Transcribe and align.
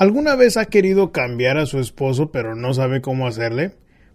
¿Alguna 0.00 0.34
vez 0.34 0.56
ha 0.56 0.64
querido 0.64 1.12
cambiar 1.12 1.58
a 1.58 1.66
su 1.66 1.78
esposo 1.78 2.32
pero 2.32 2.54
no 2.54 2.72
sabe 2.72 3.02
cómo 3.02 3.26
hacerle? 3.26 3.72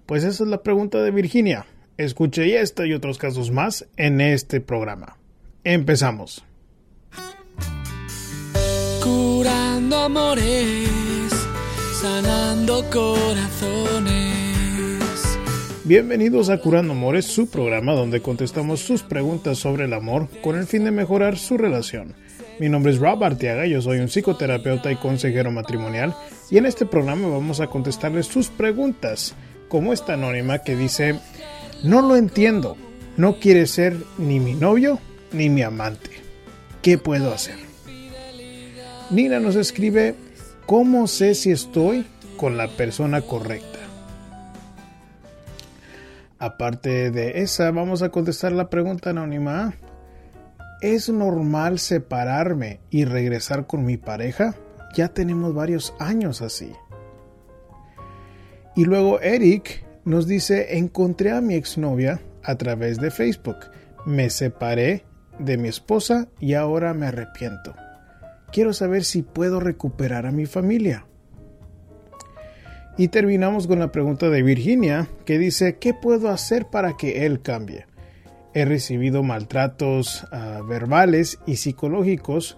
Pues 0.07 0.23
esa 0.23 0.43
es 0.43 0.49
la 0.49 0.63
pregunta 0.63 1.03
de 1.03 1.11
Virginia. 1.11 1.67
Escuche 1.97 2.59
esta 2.59 2.87
y 2.87 2.93
otros 2.93 3.19
casos 3.19 3.51
más 3.51 3.85
en 3.95 4.19
este 4.19 4.61
programa. 4.61 5.19
Empezamos. 5.63 6.43
Curando 9.03 9.95
amores, 9.97 10.89
sanando 12.01 12.83
corazones. 12.91 14.25
Bienvenidos 15.83 16.49
a 16.49 16.57
Curando 16.57 16.93
Amores, 16.93 17.25
su 17.25 17.47
programa 17.47 17.93
donde 17.93 18.23
contestamos 18.23 18.79
sus 18.79 19.03
preguntas 19.03 19.59
sobre 19.59 19.85
el 19.85 19.93
amor 19.93 20.29
con 20.41 20.57
el 20.57 20.65
fin 20.65 20.83
de 20.83 20.89
mejorar 20.89 21.37
su 21.37 21.59
relación. 21.59 22.15
Mi 22.57 22.69
nombre 22.69 22.93
es 22.93 22.99
Rob 22.99 23.21
Arteaga, 23.21 23.65
yo 23.65 23.81
soy 23.81 23.99
un 23.99 24.07
psicoterapeuta 24.07 24.89
y 24.89 24.95
consejero 24.95 25.51
matrimonial 25.51 26.15
y 26.49 26.57
en 26.57 26.65
este 26.65 26.85
programa 26.85 27.27
vamos 27.27 27.59
a 27.59 27.67
contestarles 27.67 28.27
sus 28.27 28.47
preguntas, 28.47 29.35
como 29.67 29.91
esta 29.91 30.13
anónima 30.13 30.59
que 30.59 30.77
dice, 30.77 31.19
no 31.83 32.01
lo 32.01 32.15
entiendo, 32.15 32.77
no 33.17 33.39
quiere 33.39 33.67
ser 33.67 33.97
ni 34.17 34.39
mi 34.39 34.53
novio 34.53 34.99
ni 35.33 35.49
mi 35.49 35.63
amante. 35.63 36.11
¿Qué 36.81 36.97
puedo 36.97 37.33
hacer? 37.33 37.57
Nina 39.09 39.41
nos 39.41 39.57
escribe, 39.57 40.15
¿cómo 40.65 41.07
sé 41.07 41.35
si 41.35 41.51
estoy 41.51 42.05
con 42.37 42.55
la 42.55 42.69
persona 42.69 43.21
correcta? 43.21 43.79
Aparte 46.39 47.11
de 47.11 47.41
esa, 47.41 47.71
vamos 47.71 48.01
a 48.01 48.09
contestar 48.09 48.53
la 48.53 48.69
pregunta 48.69 49.09
anónima. 49.09 49.73
¿Es 50.81 51.09
normal 51.09 51.79
separarme 51.79 52.79
y 52.89 53.05
regresar 53.05 53.65
con 53.65 53.85
mi 53.85 53.97
pareja? 53.97 54.55
Ya 54.93 55.07
tenemos 55.09 55.53
varios 55.53 55.93
años 55.99 56.41
así. 56.41 56.71
Y 58.75 58.83
luego 58.83 59.21
Eric 59.21 59.85
nos 60.03 60.27
dice, 60.27 60.77
encontré 60.77 61.31
a 61.31 61.41
mi 61.41 61.55
exnovia 61.55 62.21
a 62.43 62.55
través 62.55 62.99
de 62.99 63.09
Facebook. 63.09 63.57
Me 64.05 64.29
separé 64.29 65.05
de 65.39 65.57
mi 65.57 65.69
esposa 65.69 66.27
y 66.39 66.53
ahora 66.53 66.93
me 66.93 67.07
arrepiento. 67.07 67.73
Quiero 68.51 68.73
saber 68.73 69.03
si 69.03 69.21
puedo 69.21 69.59
recuperar 69.59 70.25
a 70.25 70.31
mi 70.31 70.45
familia. 70.45 71.05
Y 72.97 73.09
terminamos 73.09 73.67
con 73.67 73.79
la 73.79 73.91
pregunta 73.91 74.29
de 74.29 74.43
Virginia, 74.43 75.07
que 75.25 75.37
dice, 75.37 75.77
¿qué 75.77 75.93
puedo 75.93 76.29
hacer 76.29 76.67
para 76.67 76.95
que 76.95 77.25
él 77.25 77.41
cambie? 77.41 77.85
He 78.55 78.63
recibido 78.63 79.21
maltratos 79.21 80.25
ah, 80.31 80.61
verbales 80.65 81.39
y 81.45 81.57
psicológicos. 81.57 82.57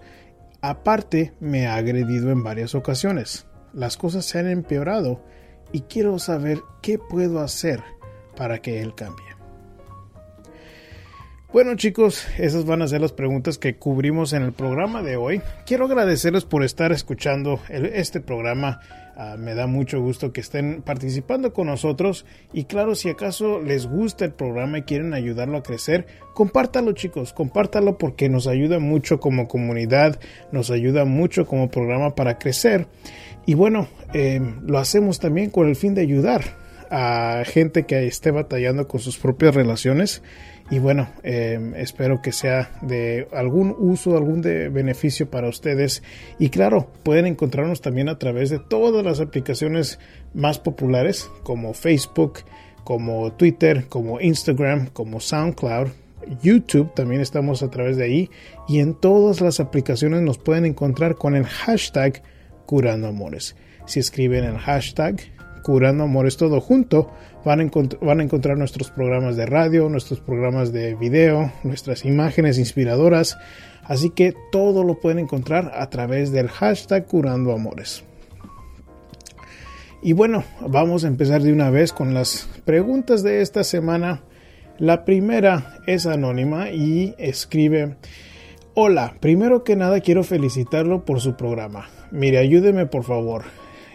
Aparte, 0.60 1.34
me 1.40 1.66
ha 1.66 1.74
agredido 1.74 2.30
en 2.30 2.44
varias 2.44 2.76
ocasiones. 2.76 3.48
Las 3.74 3.96
cosas 3.96 4.24
se 4.24 4.38
han 4.38 4.48
empeorado 4.48 5.24
y 5.72 5.80
quiero 5.82 6.20
saber 6.20 6.60
qué 6.82 6.98
puedo 6.98 7.40
hacer 7.40 7.82
para 8.36 8.58
que 8.58 8.80
él 8.80 8.94
cambie. 8.94 9.26
Bueno 11.52 11.74
chicos, 11.74 12.28
esas 12.38 12.64
van 12.66 12.82
a 12.82 12.88
ser 12.88 13.00
las 13.00 13.12
preguntas 13.12 13.56
que 13.56 13.76
cubrimos 13.76 14.34
en 14.34 14.42
el 14.42 14.52
programa 14.52 15.02
de 15.02 15.16
hoy. 15.16 15.40
Quiero 15.66 15.86
agradecerles 15.86 16.44
por 16.44 16.62
estar 16.62 16.92
escuchando 16.92 17.58
este 17.70 18.20
programa. 18.20 18.80
Ah, 19.20 19.36
me 19.36 19.56
da 19.56 19.66
mucho 19.66 20.00
gusto 20.00 20.32
que 20.32 20.40
estén 20.40 20.80
participando 20.80 21.52
con 21.52 21.66
nosotros. 21.66 22.24
Y 22.52 22.66
claro, 22.66 22.94
si 22.94 23.08
acaso 23.08 23.60
les 23.60 23.88
gusta 23.88 24.24
el 24.24 24.30
programa 24.30 24.78
y 24.78 24.82
quieren 24.82 25.12
ayudarlo 25.12 25.58
a 25.58 25.64
crecer, 25.64 26.06
compártalo 26.34 26.92
chicos, 26.92 27.32
compártalo 27.32 27.98
porque 27.98 28.28
nos 28.28 28.46
ayuda 28.46 28.78
mucho 28.78 29.18
como 29.18 29.48
comunidad, 29.48 30.20
nos 30.52 30.70
ayuda 30.70 31.04
mucho 31.04 31.48
como 31.48 31.68
programa 31.68 32.14
para 32.14 32.38
crecer. 32.38 32.86
Y 33.44 33.54
bueno, 33.54 33.88
eh, 34.14 34.40
lo 34.64 34.78
hacemos 34.78 35.18
también 35.18 35.50
con 35.50 35.66
el 35.66 35.74
fin 35.74 35.96
de 35.96 36.02
ayudar 36.02 36.67
a 36.90 37.42
gente 37.44 37.84
que 37.84 38.06
esté 38.06 38.30
batallando 38.30 38.88
con 38.88 39.00
sus 39.00 39.18
propias 39.18 39.54
relaciones 39.54 40.22
y 40.70 40.80
bueno, 40.80 41.08
em, 41.22 41.74
espero 41.76 42.20
que 42.20 42.30
sea 42.32 42.70
de 42.82 43.26
algún 43.32 43.74
uso, 43.78 44.16
algún 44.16 44.42
de 44.42 44.68
beneficio 44.68 45.30
para 45.30 45.48
ustedes. 45.48 46.02
Y 46.38 46.50
claro, 46.50 46.90
pueden 47.02 47.26
encontrarnos 47.26 47.80
también 47.80 48.08
a 48.10 48.18
través 48.18 48.50
de 48.50 48.58
todas 48.58 49.02
las 49.04 49.20
aplicaciones 49.20 49.98
más 50.34 50.58
populares 50.58 51.30
como 51.42 51.72
Facebook, 51.72 52.40
como 52.84 53.32
Twitter, 53.32 53.86
como 53.88 54.20
Instagram, 54.20 54.88
como 54.88 55.20
SoundCloud. 55.20 55.88
YouTube 56.42 56.92
también 56.94 57.22
estamos 57.22 57.62
a 57.62 57.70
través 57.70 57.96
de 57.96 58.04
ahí 58.04 58.30
y 58.68 58.80
en 58.80 58.92
todas 58.92 59.40
las 59.40 59.60
aplicaciones 59.60 60.20
nos 60.20 60.36
pueden 60.36 60.66
encontrar 60.66 61.14
con 61.14 61.34
el 61.34 61.46
hashtag 61.46 62.22
curando 62.66 63.08
amores. 63.08 63.56
Si 63.86 64.00
escriben 64.00 64.44
el 64.44 64.58
hashtag 64.58 65.16
Curando 65.68 66.04
Amores 66.04 66.38
todo 66.38 66.62
junto, 66.62 67.10
van 67.44 67.60
a, 67.60 67.70
van 68.00 68.20
a 68.20 68.22
encontrar 68.22 68.56
nuestros 68.56 68.90
programas 68.90 69.36
de 69.36 69.44
radio, 69.44 69.90
nuestros 69.90 70.18
programas 70.18 70.72
de 70.72 70.94
video, 70.94 71.52
nuestras 71.62 72.06
imágenes 72.06 72.58
inspiradoras. 72.58 73.36
Así 73.84 74.08
que 74.08 74.32
todo 74.50 74.82
lo 74.82 74.98
pueden 74.98 75.18
encontrar 75.18 75.72
a 75.74 75.90
través 75.90 76.32
del 76.32 76.48
hashtag 76.48 77.04
Curando 77.04 77.52
Amores. 77.52 78.02
Y 80.02 80.14
bueno, 80.14 80.42
vamos 80.66 81.04
a 81.04 81.08
empezar 81.08 81.42
de 81.42 81.52
una 81.52 81.68
vez 81.68 81.92
con 81.92 82.14
las 82.14 82.48
preguntas 82.64 83.22
de 83.22 83.42
esta 83.42 83.62
semana. 83.62 84.22
La 84.78 85.04
primera 85.04 85.80
es 85.86 86.06
anónima 86.06 86.70
y 86.70 87.14
escribe, 87.18 87.96
Hola, 88.72 89.16
primero 89.20 89.64
que 89.64 89.76
nada 89.76 90.00
quiero 90.00 90.24
felicitarlo 90.24 91.04
por 91.04 91.20
su 91.20 91.36
programa. 91.36 91.90
Mire, 92.10 92.38
ayúdeme 92.38 92.86
por 92.86 93.04
favor 93.04 93.44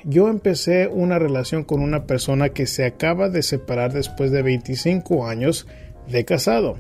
yo 0.04 0.30
empecé 0.30 0.88
una 0.88 1.20
relación 1.20 1.64
con 1.64 1.82
una 1.82 2.06
persona 2.06 2.50
que 2.50 2.66
se 2.66 2.86
acaba 2.86 3.30
de 3.30 3.42
separar 3.42 3.94
después 3.94 4.32
de 4.32 4.42
25 4.42 5.28
años 5.28 5.68
de 6.08 6.26
casado. 6.26 6.78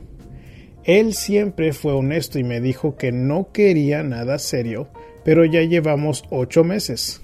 Él 0.84 1.14
siempre 1.14 1.72
fue 1.72 1.94
honesto 1.94 2.40
y 2.40 2.44
me 2.44 2.60
dijo 2.60 2.98
que 2.98 3.12
no 3.12 3.52
quería 3.54 4.04
nada 4.04 4.38
serio, 4.40 4.90
pero 5.24 5.46
ya 5.46 5.62
llevamos 5.62 6.26
ocho 6.30 6.64
meses. 6.64 7.22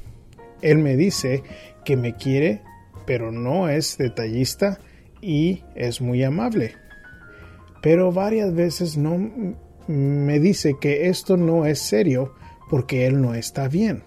Él 0.62 0.78
me 0.78 0.96
dice 0.96 1.44
que 1.84 1.98
me 1.98 2.16
quiere, 2.16 2.62
pero 3.06 3.32
no 3.32 3.68
es 3.68 3.98
detallista 3.98 4.80
y 5.22 5.64
es 5.76 6.00
muy 6.00 6.24
amable. 6.24 6.76
Pero 7.82 8.12
varias 8.12 8.54
veces 8.54 8.98
no 8.98 9.18
me 9.88 10.40
dice 10.40 10.76
que 10.80 11.10
esto 11.10 11.36
no 11.36 11.66
es 11.66 11.80
serio 11.80 12.34
porque 12.70 13.06
él 13.06 13.22
no 13.22 13.34
está 13.34 13.68
bien. 13.68 14.04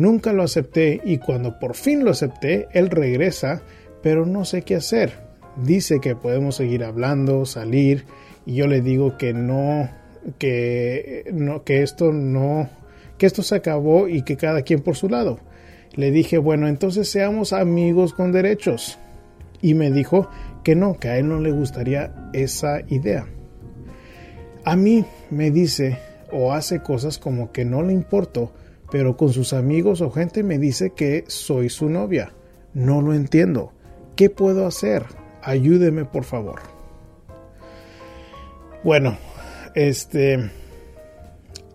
Nunca 0.00 0.32
lo 0.32 0.42
acepté 0.42 0.98
y 1.04 1.18
cuando 1.18 1.58
por 1.58 1.74
fin 1.74 2.06
lo 2.06 2.12
acepté, 2.12 2.68
él 2.72 2.88
regresa, 2.88 3.60
pero 4.02 4.24
no 4.24 4.46
sé 4.46 4.62
qué 4.62 4.76
hacer. 4.76 5.12
Dice 5.62 6.00
que 6.00 6.16
podemos 6.16 6.56
seguir 6.56 6.84
hablando, 6.84 7.44
salir, 7.44 8.06
y 8.46 8.54
yo 8.54 8.66
le 8.66 8.80
digo 8.80 9.18
que 9.18 9.34
no, 9.34 9.90
que 10.38 11.30
no, 11.34 11.64
que 11.64 11.82
esto 11.82 12.12
no, 12.14 12.70
que 13.18 13.26
esto 13.26 13.42
se 13.42 13.56
acabó 13.56 14.08
y 14.08 14.22
que 14.22 14.38
cada 14.38 14.62
quien 14.62 14.80
por 14.80 14.96
su 14.96 15.10
lado. 15.10 15.38
Le 15.94 16.10
dije, 16.10 16.38
bueno, 16.38 16.66
entonces 16.66 17.06
seamos 17.10 17.52
amigos 17.52 18.14
con 18.14 18.32
derechos. 18.32 18.98
Y 19.60 19.74
me 19.74 19.90
dijo 19.90 20.30
que 20.64 20.76
no, 20.76 20.98
que 20.98 21.08
a 21.08 21.18
él 21.18 21.28
no 21.28 21.40
le 21.40 21.52
gustaría 21.52 22.30
esa 22.32 22.80
idea. 22.88 23.26
A 24.64 24.76
mí 24.76 25.04
me 25.28 25.50
dice 25.50 25.98
o 26.32 26.54
hace 26.54 26.80
cosas 26.80 27.18
como 27.18 27.52
que 27.52 27.66
no 27.66 27.82
le 27.82 27.92
importo 27.92 28.54
pero 28.90 29.16
con 29.16 29.32
sus 29.32 29.52
amigos 29.52 30.00
o 30.00 30.10
gente 30.10 30.42
me 30.42 30.58
dice 30.58 30.90
que 30.90 31.24
soy 31.28 31.68
su 31.68 31.88
novia. 31.88 32.32
No 32.74 33.00
lo 33.00 33.14
entiendo. 33.14 33.72
¿Qué 34.16 34.30
puedo 34.30 34.66
hacer? 34.66 35.04
Ayúdeme, 35.42 36.04
por 36.04 36.24
favor. 36.24 36.60
Bueno, 38.82 39.16
este, 39.74 40.50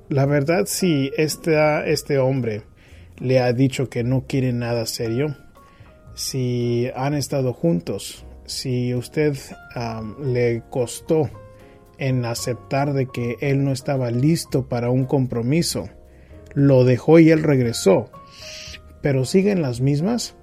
la 0.09 0.25
verdad 0.25 0.65
si 0.65 1.11
este, 1.17 1.91
este 1.91 2.17
hombre 2.17 2.63
le 3.19 3.39
ha 3.39 3.53
dicho 3.53 3.89
que 3.89 4.03
no 4.03 4.25
quiere 4.27 4.53
nada 4.53 4.85
serio, 4.85 5.35
si 6.15 6.89
han 6.95 7.13
estado 7.13 7.53
juntos, 7.53 8.25
si 8.45 8.93
usted 8.93 9.37
le 10.23 10.63
costó 10.69 11.29
en 11.97 12.25
aceptar 12.25 12.93
de 12.93 13.07
que 13.07 13.35
él 13.41 13.63
no 13.63 13.71
estaba 13.71 14.11
listo 14.11 14.67
para 14.67 14.89
un 14.89 15.05
compromiso, 15.05 15.89
lo 16.55 16.85
dejó 16.85 17.19
y 17.19 17.29
él 17.29 17.43
regresó, 17.43 18.09
pero 19.01 19.25
siguen 19.25 19.61
las 19.61 19.81
mismas, 19.81 20.35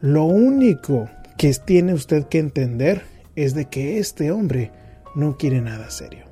lo 0.00 0.24
único 0.24 1.08
que 1.36 1.54
tiene 1.54 1.94
usted 1.94 2.24
que 2.24 2.38
entender 2.38 3.02
es 3.36 3.54
de 3.54 3.66
que 3.66 3.98
este 3.98 4.32
hombre 4.32 4.72
no 5.14 5.36
quiere 5.36 5.60
nada 5.60 5.90
serio. 5.90 6.24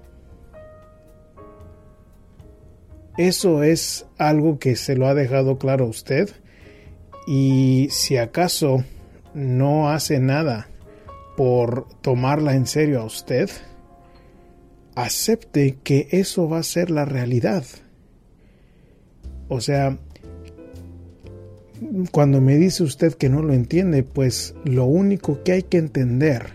Eso 3.17 3.63
es 3.63 4.07
algo 4.19 4.59
que 4.59 4.77
se 4.77 4.97
lo 4.97 5.07
ha 5.07 5.15
dejado 5.15 5.59
claro 5.59 5.87
a 5.87 5.89
usted 5.89 6.31
y 7.27 7.89
si 7.91 8.17
acaso 8.19 8.85
no 9.33 9.91
hace 9.91 10.19
nada 10.19 10.69
por 11.37 11.89
tomarla 12.01 12.55
en 12.55 12.67
serio 12.67 13.01
a 13.01 13.05
usted, 13.05 13.51
acepte 14.95 15.79
que 15.83 16.09
eso 16.11 16.49
va 16.49 16.59
a 16.59 16.63
ser 16.63 16.91
la 16.91 17.05
realidad. 17.05 17.65
O 19.49 19.61
sea, 19.61 19.97
cuando 22.11 22.41
me 22.41 22.57
dice 22.57 22.83
usted 22.83 23.15
que 23.15 23.29
no 23.29 23.43
lo 23.43 23.53
entiende, 23.53 24.03
pues 24.03 24.55
lo 24.65 24.87
único 24.87 25.43
que 25.43 25.53
hay 25.53 25.63
que 25.63 25.79
entender 25.79 26.47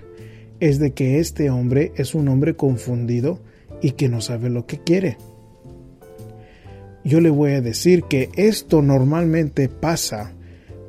es 0.59 0.79
de 0.79 0.91
que 0.91 1.19
este 1.19 1.49
hombre 1.49 1.91
es 1.95 2.15
un 2.15 2.27
hombre 2.27 2.55
confundido 2.55 3.39
y 3.81 3.91
que 3.91 4.09
no 4.09 4.21
sabe 4.21 4.49
lo 4.49 4.65
que 4.65 4.79
quiere. 4.79 5.17
Yo 7.03 7.19
le 7.19 7.29
voy 7.31 7.53
a 7.53 7.61
decir 7.61 8.03
que 8.03 8.29
esto 8.35 8.81
normalmente 8.81 9.69
pasa 9.69 10.33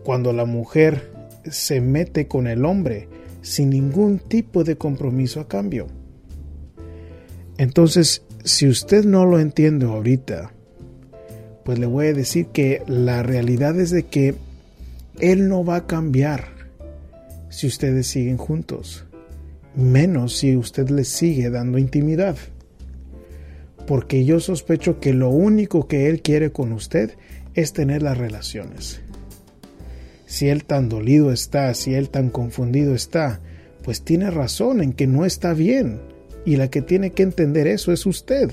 cuando 0.04 0.32
la 0.32 0.44
mujer 0.44 1.10
se 1.50 1.81
mete 1.81 2.28
con 2.28 2.46
el 2.46 2.64
hombre 2.64 3.08
sin 3.40 3.70
ningún 3.70 4.19
tipo 4.19 4.62
de 4.62 4.76
compromiso 4.76 5.40
a 5.40 5.49
cambio. 5.49 5.87
Entonces, 7.56 8.22
si 8.44 8.69
usted 8.69 9.04
no 9.04 9.25
lo 9.25 9.38
entiende 9.38 9.87
ahorita, 9.87 10.52
pues 11.64 11.79
le 11.79 11.87
voy 11.87 12.09
a 12.09 12.12
decir 12.12 12.47
que 12.47 12.82
la 12.87 13.23
realidad 13.23 13.79
es 13.79 13.91
de 13.91 14.05
que 14.05 14.35
él 15.20 15.49
no 15.49 15.64
va 15.64 15.76
a 15.76 15.87
cambiar 15.87 16.49
si 17.50 17.67
ustedes 17.67 18.06
siguen 18.06 18.38
juntos, 18.38 19.05
menos 19.76 20.37
si 20.37 20.56
usted 20.56 20.88
le 20.88 21.05
sigue 21.05 21.50
dando 21.50 21.79
intimidad. 21.79 22.37
Porque 23.87 24.25
yo 24.25 24.41
sospecho 24.41 25.00
que 25.00 25.12
lo 25.12 25.29
único 25.31 25.87
que 25.87 26.09
él 26.09 26.23
quiere 26.23 26.50
con 26.50 26.73
usted 26.73 27.12
es 27.55 27.73
tener 27.73 28.03
las 28.03 28.17
relaciones. 28.17 29.00
Si 30.26 30.49
él 30.49 30.64
tan 30.64 30.88
dolido 30.88 31.31
está, 31.31 31.75
si 31.75 31.94
él 31.94 32.09
tan 32.09 32.31
confundido 32.31 32.94
está, 32.94 33.41
pues 33.82 34.03
tiene 34.03 34.31
razón 34.31 34.81
en 34.81 34.93
que 34.94 35.06
no 35.06 35.26
está 35.26 35.53
bien. 35.53 36.00
Y 36.47 36.56
la 36.56 36.70
que 36.70 36.81
tiene 36.81 37.11
que 37.11 37.23
entender 37.23 37.67
eso 37.67 37.93
es 37.93 38.06
usted. 38.06 38.50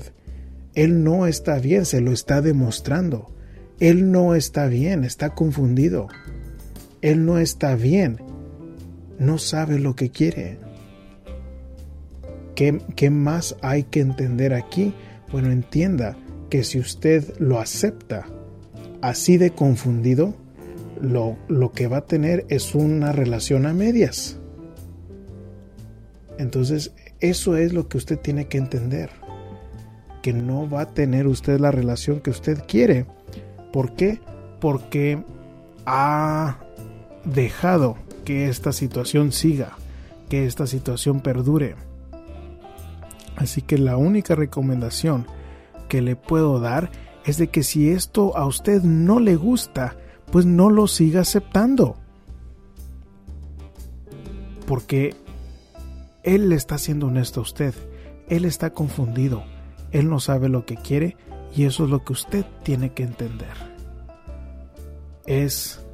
Él 0.74 1.02
no 1.02 1.26
está 1.26 1.58
bien, 1.58 1.84
se 1.84 2.00
lo 2.00 2.12
está 2.12 2.40
demostrando. 2.40 3.30
Él 3.80 4.12
no 4.12 4.34
está 4.34 4.66
bien, 4.66 5.04
está 5.04 5.30
confundido. 5.30 6.08
Él 7.00 7.24
no 7.24 7.38
está 7.38 7.74
bien, 7.74 8.18
no 9.18 9.38
sabe 9.38 9.78
lo 9.78 9.96
que 9.96 10.10
quiere. 10.10 10.58
¿Qué, 12.54 12.80
¿Qué, 12.94 13.10
más 13.10 13.56
hay 13.62 13.84
que 13.84 14.00
entender 14.00 14.52
aquí? 14.52 14.94
Bueno, 15.32 15.50
entienda 15.50 16.16
que 16.50 16.62
si 16.62 16.78
usted 16.78 17.24
lo 17.38 17.58
acepta 17.58 18.26
así 19.00 19.38
de 19.38 19.50
confundido, 19.50 20.34
lo, 21.00 21.38
lo 21.48 21.72
que 21.72 21.88
va 21.88 21.98
a 21.98 22.06
tener 22.06 22.44
es 22.48 22.74
una 22.74 23.12
relación 23.12 23.64
a 23.64 23.72
medias. 23.72 24.38
Entonces, 26.38 26.92
eso 27.20 27.56
es 27.56 27.72
lo 27.72 27.88
que 27.88 27.96
usted 27.96 28.18
tiene 28.18 28.46
que 28.46 28.58
entender 28.58 29.19
que 30.22 30.32
no 30.32 30.68
va 30.68 30.82
a 30.82 30.90
tener 30.90 31.26
usted 31.26 31.58
la 31.60 31.70
relación 31.70 32.20
que 32.20 32.30
usted 32.30 32.64
quiere. 32.66 33.06
¿Por 33.72 33.94
qué? 33.94 34.20
Porque 34.60 35.22
ha 35.86 36.58
dejado 37.24 37.96
que 38.24 38.48
esta 38.48 38.72
situación 38.72 39.32
siga, 39.32 39.76
que 40.28 40.46
esta 40.46 40.66
situación 40.66 41.20
perdure. 41.20 41.76
Así 43.36 43.62
que 43.62 43.78
la 43.78 43.96
única 43.96 44.34
recomendación 44.34 45.26
que 45.88 46.02
le 46.02 46.16
puedo 46.16 46.60
dar 46.60 46.90
es 47.24 47.38
de 47.38 47.48
que 47.48 47.62
si 47.62 47.90
esto 47.90 48.36
a 48.36 48.46
usted 48.46 48.82
no 48.82 49.20
le 49.20 49.36
gusta, 49.36 49.96
pues 50.30 50.46
no 50.46 50.70
lo 50.70 50.86
siga 50.86 51.22
aceptando. 51.22 51.96
Porque 54.66 55.16
él 56.22 56.48
le 56.48 56.56
está 56.56 56.78
siendo 56.78 57.06
honesto 57.06 57.40
a 57.40 57.42
usted, 57.42 57.74
él 58.28 58.44
está 58.44 58.70
confundido, 58.70 59.42
él 59.92 60.08
no 60.08 60.20
sabe 60.20 60.48
lo 60.48 60.64
que 60.64 60.76
quiere 60.76 61.16
y 61.54 61.64
eso 61.64 61.84
es 61.84 61.90
lo 61.90 62.04
que 62.04 62.12
usted 62.12 62.44
tiene 62.62 62.92
que 62.92 63.02
entender. 63.02 63.54
Es 65.26 65.84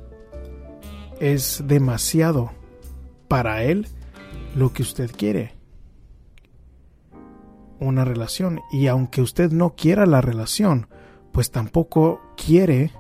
es 1.20 1.62
demasiado 1.66 2.52
para 3.28 3.62
él 3.64 3.88
lo 4.54 4.72
que 4.72 4.82
usted 4.82 5.10
quiere. 5.10 5.54
Una 7.78 8.04
relación 8.04 8.60
y 8.72 8.87
aunque 8.87 9.20
usted 9.20 9.50
no 9.50 9.75
quiera 9.75 10.06
la 10.06 10.20
relación, 10.20 10.88
pues 11.32 11.50
tampoco 11.50 12.20
quiere 12.37 12.90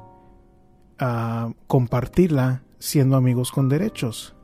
uh, 1.00 1.52
compartirla 1.66 2.62
siendo 2.78 3.16
amigos 3.16 3.52
con 3.52 3.68
derechos. 3.68 4.34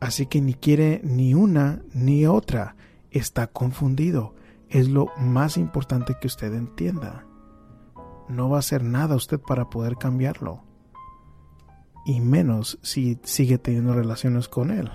Así 0.00 0.26
que 0.26 0.40
ni 0.40 0.54
quiere 0.54 1.00
ni 1.04 1.34
una 1.34 1.82
ni 1.94 2.26
otra. 2.26 2.76
Está 3.10 3.46
confundido 3.46 4.34
es 4.72 4.88
lo 4.88 5.08
más 5.18 5.58
importante 5.58 6.16
que 6.18 6.26
usted 6.26 6.54
entienda. 6.54 7.26
No 8.28 8.48
va 8.48 8.56
a 8.56 8.60
hacer 8.60 8.82
nada 8.82 9.16
usted 9.16 9.38
para 9.38 9.68
poder 9.68 9.96
cambiarlo. 9.96 10.64
Y 12.06 12.20
menos 12.20 12.78
si 12.82 13.20
sigue 13.22 13.58
teniendo 13.58 13.92
relaciones 13.92 14.48
con 14.48 14.70
él. 14.70 14.90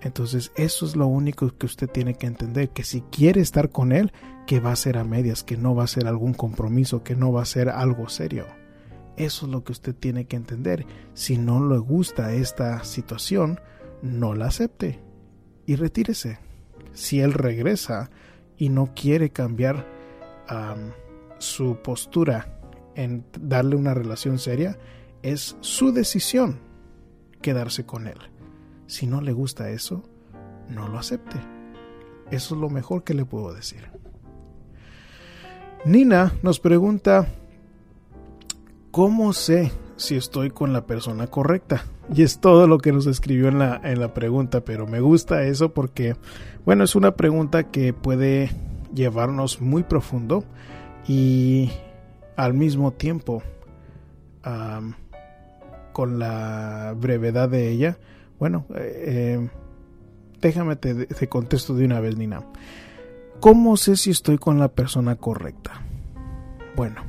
Entonces 0.00 0.52
eso 0.56 0.86
es 0.86 0.96
lo 0.96 1.06
único 1.06 1.54
que 1.56 1.66
usted 1.66 1.88
tiene 1.88 2.14
que 2.14 2.26
entender, 2.26 2.70
que 2.70 2.82
si 2.82 3.02
quiere 3.02 3.42
estar 3.42 3.70
con 3.70 3.92
él, 3.92 4.10
que 4.46 4.58
va 4.58 4.72
a 4.72 4.76
ser 4.76 4.96
a 4.96 5.04
medias, 5.04 5.44
que 5.44 5.58
no 5.58 5.74
va 5.74 5.84
a 5.84 5.88
ser 5.88 6.06
algún 6.06 6.32
compromiso, 6.32 7.02
que 7.02 7.14
no 7.14 7.30
va 7.30 7.42
a 7.42 7.46
ser 7.46 7.68
algo 7.68 8.08
serio. 8.08 8.46
Eso 9.16 9.46
es 9.46 9.52
lo 9.52 9.64
que 9.64 9.72
usted 9.72 9.94
tiene 9.94 10.26
que 10.26 10.36
entender. 10.36 10.86
Si 11.12 11.36
no 11.36 11.66
le 11.66 11.78
gusta 11.78 12.32
esta 12.32 12.82
situación, 12.84 13.60
no 14.00 14.34
la 14.34 14.46
acepte 14.46 15.02
y 15.66 15.76
retírese 15.76 16.45
si 16.96 17.20
él 17.20 17.34
regresa 17.34 18.10
y 18.56 18.70
no 18.70 18.92
quiere 18.94 19.30
cambiar 19.30 19.86
su 21.38 21.76
postura 21.82 22.58
en 22.94 23.24
darle 23.38 23.76
una 23.76 23.92
relación 23.94 24.38
seria, 24.38 24.78
es 25.22 25.56
su 25.60 25.92
decisión 25.92 26.58
quedarse 27.42 27.84
con 27.84 28.06
él. 28.06 28.18
Si 28.86 29.06
no 29.06 29.20
le 29.20 29.32
gusta 29.32 29.70
eso, 29.70 30.08
no 30.70 30.88
lo 30.88 30.98
acepte. 30.98 31.36
Eso 32.30 32.54
es 32.54 32.60
lo 32.60 32.70
mejor 32.70 33.04
que 33.04 33.14
le 33.14 33.24
puedo 33.24 33.52
decir. 33.52 33.90
Nina 35.84 36.32
nos 36.42 36.58
pregunta, 36.58 37.28
¿cómo 38.90 39.32
sé 39.32 39.70
si 39.96 40.16
estoy 40.16 40.50
con 40.50 40.72
la 40.72 40.86
persona 40.86 41.26
correcta? 41.26 41.84
Y 42.14 42.22
es 42.22 42.40
todo 42.40 42.66
lo 42.66 42.78
que 42.78 42.92
nos 42.92 43.06
escribió 43.06 43.48
en 43.48 43.58
la, 43.58 43.80
en 43.82 44.00
la 44.00 44.14
pregunta, 44.14 44.60
pero 44.60 44.86
me 44.86 45.00
gusta 45.00 45.42
eso 45.44 45.72
porque, 45.72 46.16
bueno, 46.64 46.84
es 46.84 46.94
una 46.94 47.16
pregunta 47.16 47.64
que 47.64 47.92
puede 47.92 48.50
llevarnos 48.94 49.60
muy 49.60 49.82
profundo 49.82 50.44
y 51.08 51.70
al 52.36 52.54
mismo 52.54 52.92
tiempo, 52.92 53.42
con 55.92 56.18
la 56.18 56.94
brevedad 56.96 57.48
de 57.48 57.70
ella, 57.70 57.98
bueno, 58.38 58.66
eh, 58.76 59.48
déjame 60.40 60.76
te, 60.76 61.06
te 61.06 61.28
contesto 61.28 61.74
de 61.74 61.84
una 61.84 62.00
vez, 62.00 62.16
Nina. 62.16 62.44
¿Cómo 63.40 63.76
sé 63.76 63.96
si 63.96 64.10
estoy 64.10 64.38
con 64.38 64.58
la 64.58 64.68
persona 64.68 65.16
correcta? 65.16 65.82
Bueno, 66.76 67.02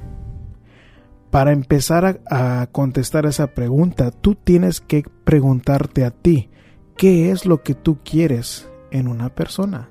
para 1.32 1.52
empezar 1.52 2.22
a, 2.30 2.68
contestar 2.72 3.26
esa 3.26 3.48
pregunta, 3.48 4.12
tú 4.12 4.36
tienes 4.36 4.82
que 4.82 5.04
preguntarte 5.24 6.06
a 6.06 6.12
ti, 6.12 6.50
¿qué 6.96 7.32
es 7.32 7.46
lo 7.46 7.64
que 7.64 7.74
tú 7.74 8.00
quieres 8.04 8.70
en 8.92 9.08
una 9.08 9.30
persona? 9.30 9.90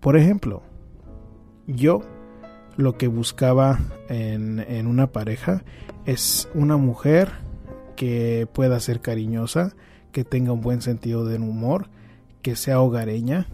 Por 0.00 0.16
ejemplo, 0.16 0.62
yo 1.66 2.00
lo 2.76 2.96
que 2.96 3.06
buscaba 3.06 3.78
en, 4.08 4.60
en, 4.60 4.86
una 4.86 5.12
pareja 5.12 5.62
es 6.06 6.48
una 6.54 6.76
mujer 6.76 7.30
que 7.96 8.48
pueda 8.52 8.80
ser 8.80 9.00
cariñosa, 9.00 9.74
que 10.10 10.24
tenga 10.24 10.52
un 10.52 10.62
buen 10.62 10.80
sentido 10.80 11.26
del 11.26 11.42
humor, 11.42 11.88
que 12.42 12.56
sea 12.56 12.80
hogareña 12.80 13.46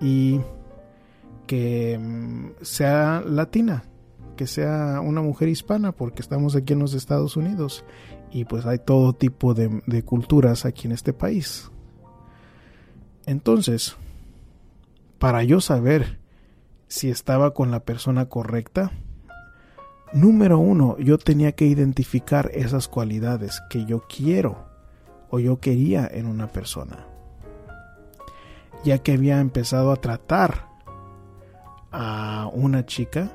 y 0.00 0.40
que 1.46 1.98
mm, 1.98 2.62
sea 2.62 3.22
latina, 3.26 3.84
que 4.38 4.46
sea 4.46 5.00
una 5.02 5.20
mujer 5.20 5.48
hispana 5.48 5.90
porque 5.90 6.22
estamos 6.22 6.54
aquí 6.54 6.74
en 6.74 6.78
los 6.78 6.94
Estados 6.94 7.36
Unidos 7.36 7.84
y 8.30 8.44
pues 8.44 8.64
hay 8.66 8.78
todo 8.78 9.12
tipo 9.12 9.52
de, 9.52 9.82
de 9.86 10.04
culturas 10.04 10.64
aquí 10.64 10.86
en 10.86 10.92
este 10.92 11.12
país. 11.12 11.72
Entonces, 13.26 13.96
para 15.18 15.42
yo 15.42 15.60
saber 15.60 16.20
si 16.86 17.10
estaba 17.10 17.52
con 17.52 17.72
la 17.72 17.80
persona 17.80 18.28
correcta, 18.28 18.92
número 20.12 20.60
uno, 20.60 20.96
yo 20.98 21.18
tenía 21.18 21.50
que 21.50 21.66
identificar 21.66 22.52
esas 22.54 22.86
cualidades 22.86 23.60
que 23.68 23.86
yo 23.86 24.04
quiero 24.08 24.68
o 25.30 25.40
yo 25.40 25.58
quería 25.58 26.08
en 26.10 26.26
una 26.26 26.46
persona. 26.46 27.06
Ya 28.84 28.98
que 28.98 29.14
había 29.14 29.40
empezado 29.40 29.90
a 29.90 29.96
tratar 29.96 30.68
a 31.90 32.48
una 32.52 32.86
chica, 32.86 33.32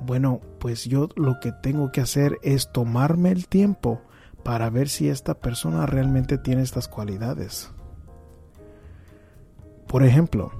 bueno, 0.00 0.40
pues 0.58 0.84
yo 0.84 1.08
lo 1.16 1.40
que 1.40 1.52
tengo 1.52 1.92
que 1.92 2.00
hacer 2.00 2.38
es 2.42 2.70
tomarme 2.72 3.30
el 3.30 3.48
tiempo 3.48 4.00
para 4.42 4.70
ver 4.70 4.88
si 4.88 5.08
esta 5.08 5.34
persona 5.34 5.86
realmente 5.86 6.38
tiene 6.38 6.62
estas 6.62 6.88
cualidades. 6.88 7.70
Por 9.86 10.04
ejemplo, 10.04 10.52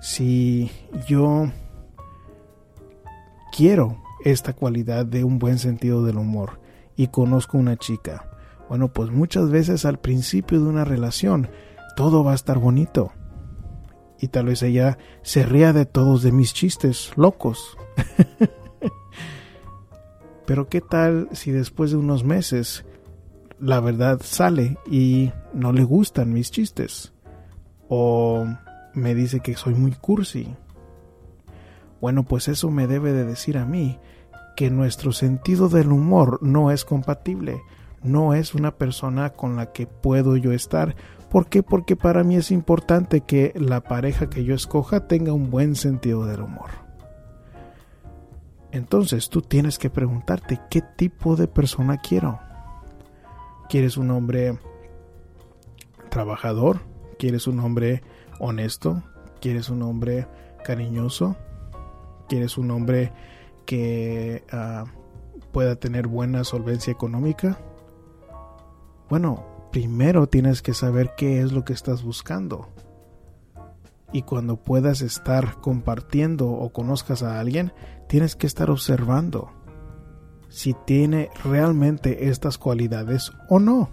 si 0.00 0.70
yo 1.06 1.50
quiero 3.56 3.96
esta 4.24 4.52
cualidad 4.52 5.06
de 5.06 5.24
un 5.24 5.38
buen 5.38 5.58
sentido 5.58 6.04
del 6.04 6.16
humor 6.18 6.60
y 6.96 7.08
conozco 7.08 7.58
una 7.58 7.76
chica. 7.76 8.28
Bueno, 8.68 8.92
pues 8.92 9.10
muchas 9.10 9.50
veces 9.50 9.84
al 9.84 9.98
principio 9.98 10.60
de 10.60 10.66
una 10.66 10.84
relación 10.84 11.48
todo 11.96 12.24
va 12.24 12.32
a 12.32 12.36
estar 12.36 12.58
bonito. 12.58 13.12
Y 14.20 14.28
tal 14.28 14.46
vez 14.46 14.62
ella 14.62 14.98
se 15.22 15.44
ría 15.44 15.72
de 15.72 15.86
todos 15.86 16.22
de 16.22 16.32
mis 16.32 16.52
chistes 16.52 17.12
locos. 17.16 17.76
Pero 20.46 20.68
qué 20.68 20.80
tal 20.80 21.28
si 21.32 21.50
después 21.50 21.90
de 21.90 21.98
unos 21.98 22.24
meses 22.24 22.84
la 23.60 23.80
verdad 23.80 24.20
sale 24.22 24.78
y 24.90 25.32
no 25.52 25.72
le 25.72 25.84
gustan 25.84 26.32
mis 26.32 26.50
chistes? 26.50 27.12
O 27.88 28.46
me 28.94 29.14
dice 29.14 29.40
que 29.40 29.54
soy 29.56 29.74
muy 29.74 29.92
cursi. 29.92 30.54
Bueno, 32.00 32.22
pues 32.22 32.48
eso 32.48 32.70
me 32.70 32.86
debe 32.86 33.12
de 33.12 33.24
decir 33.24 33.58
a 33.58 33.64
mí 33.64 33.98
que 34.56 34.70
nuestro 34.70 35.12
sentido 35.12 35.68
del 35.68 35.92
humor 35.92 36.38
no 36.42 36.70
es 36.70 36.84
compatible, 36.84 37.60
no 38.02 38.34
es 38.34 38.54
una 38.54 38.76
persona 38.76 39.30
con 39.30 39.56
la 39.56 39.72
que 39.72 39.86
puedo 39.86 40.36
yo 40.36 40.52
estar. 40.52 40.96
¿Por 41.30 41.48
qué? 41.48 41.62
Porque 41.62 41.94
para 41.94 42.24
mí 42.24 42.36
es 42.36 42.50
importante 42.50 43.20
que 43.20 43.52
la 43.54 43.82
pareja 43.82 44.30
que 44.30 44.44
yo 44.44 44.54
escoja 44.54 45.06
tenga 45.06 45.32
un 45.32 45.50
buen 45.50 45.76
sentido 45.76 46.24
del 46.24 46.40
humor. 46.40 46.87
Entonces 48.70 49.30
tú 49.30 49.40
tienes 49.42 49.78
que 49.78 49.90
preguntarte 49.90 50.60
qué 50.70 50.82
tipo 50.82 51.36
de 51.36 51.48
persona 51.48 51.98
quiero. 51.98 52.38
¿Quieres 53.68 53.96
un 53.96 54.10
hombre 54.10 54.58
trabajador? 56.10 56.80
¿Quieres 57.18 57.46
un 57.46 57.60
hombre 57.60 58.02
honesto? 58.38 59.02
¿Quieres 59.40 59.68
un 59.68 59.82
hombre 59.82 60.26
cariñoso? 60.64 61.36
¿Quieres 62.28 62.58
un 62.58 62.70
hombre 62.70 63.12
que 63.64 64.44
ah, 64.52 64.84
pueda 65.52 65.76
tener 65.76 66.06
buena 66.06 66.44
solvencia 66.44 66.92
económica? 66.92 67.58
Bueno, 69.08 69.46
primero 69.72 70.26
tienes 70.26 70.60
que 70.60 70.74
saber 70.74 71.12
qué 71.16 71.40
es 71.40 71.52
lo 71.52 71.64
que 71.64 71.72
estás 71.72 72.02
buscando. 72.02 72.68
Y 74.12 74.22
cuando 74.22 74.56
puedas 74.56 75.02
estar 75.02 75.60
compartiendo 75.60 76.50
o 76.50 76.72
conozcas 76.72 77.22
a 77.22 77.38
alguien, 77.38 77.72
tienes 78.08 78.36
que 78.36 78.46
estar 78.46 78.70
observando 78.70 79.52
si 80.48 80.74
tiene 80.74 81.30
realmente 81.44 82.28
estas 82.28 82.56
cualidades 82.58 83.32
o 83.48 83.58
no. 83.58 83.90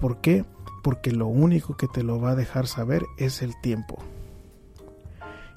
¿Por 0.00 0.20
qué? 0.20 0.44
Porque 0.82 1.10
lo 1.10 1.26
único 1.26 1.76
que 1.76 1.88
te 1.88 2.02
lo 2.02 2.20
va 2.20 2.32
a 2.32 2.36
dejar 2.36 2.66
saber 2.66 3.04
es 3.16 3.40
el 3.40 3.58
tiempo. 3.62 3.96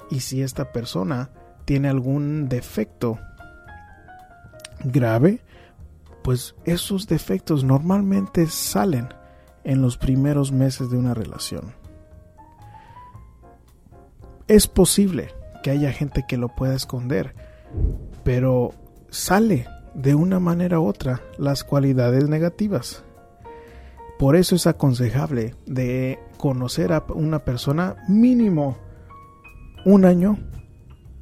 Y 0.09 0.21
si 0.21 0.41
esta 0.41 0.71
persona 0.71 1.31
tiene 1.65 1.89
algún 1.89 2.47
defecto 2.47 3.19
grave, 4.85 5.41
pues 6.23 6.55
esos 6.63 7.07
defectos 7.07 7.63
normalmente 7.65 8.47
salen 8.47 9.09
en 9.65 9.81
los 9.81 9.97
primeros 9.97 10.53
meses 10.53 10.89
de 10.89 10.97
una 10.97 11.13
relación. 11.13 11.73
Es 14.47 14.67
posible 14.67 15.29
que 15.61 15.71
haya 15.71 15.91
gente 15.91 16.23
que 16.25 16.37
lo 16.37 16.47
pueda 16.47 16.73
esconder, 16.75 17.35
pero 18.23 18.71
sale 19.09 19.67
de 19.93 20.15
una 20.15 20.39
manera 20.39 20.79
u 20.79 20.85
otra 20.85 21.21
las 21.37 21.63
cualidades 21.63 22.29
negativas. 22.29 23.03
Por 24.17 24.35
eso 24.35 24.55
es 24.55 24.65
aconsejable 24.65 25.55
de 25.65 26.19
conocer 26.37 26.93
a 26.93 27.03
una 27.13 27.39
persona 27.39 27.97
mínimo 28.07 28.77
un 29.85 30.05
año, 30.05 30.37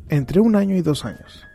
entre 0.10 0.40
un 0.40 0.56
año 0.56 0.76
y 0.76 0.82
dos 0.82 1.04
años. 1.04 1.46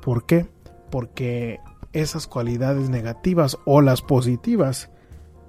¿Por 0.00 0.24
qué? 0.24 0.48
Porque 0.90 1.60
esas 1.92 2.26
cualidades 2.26 2.88
negativas 2.88 3.58
o 3.66 3.82
las 3.82 4.00
positivas 4.00 4.90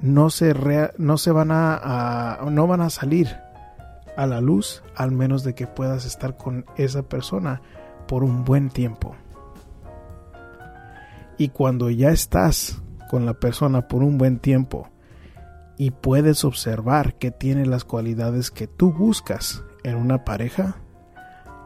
no 0.01 0.29
se, 0.29 0.53
no 0.97 1.17
se 1.17 1.31
van 1.31 1.49
a, 1.51 2.39
no 2.51 2.67
van 2.67 2.81
a 2.81 2.89
salir 2.89 3.37
a 4.19 4.25
la 4.25 4.41
luz 4.41 4.83
al 4.97 5.13
menos 5.13 5.45
de 5.45 5.55
que 5.55 5.65
puedas 5.65 6.05
estar 6.05 6.35
con 6.35 6.65
esa 6.75 7.03
persona 7.03 7.61
por 8.05 8.25
un 8.25 8.43
buen 8.43 8.69
tiempo. 8.69 9.15
Y 11.37 11.47
cuando 11.49 11.89
ya 11.89 12.09
estás 12.09 12.81
con 13.09 13.25
la 13.25 13.35
persona 13.35 13.87
por 13.87 14.03
un 14.03 14.17
buen 14.17 14.39
tiempo 14.39 14.89
y 15.77 15.91
puedes 15.91 16.43
observar 16.43 17.13
que 17.13 17.31
tiene 17.31 17.65
las 17.65 17.85
cualidades 17.85 18.51
que 18.51 18.67
tú 18.67 18.91
buscas 18.91 19.63
en 19.85 19.95
una 19.95 20.25
pareja, 20.25 20.75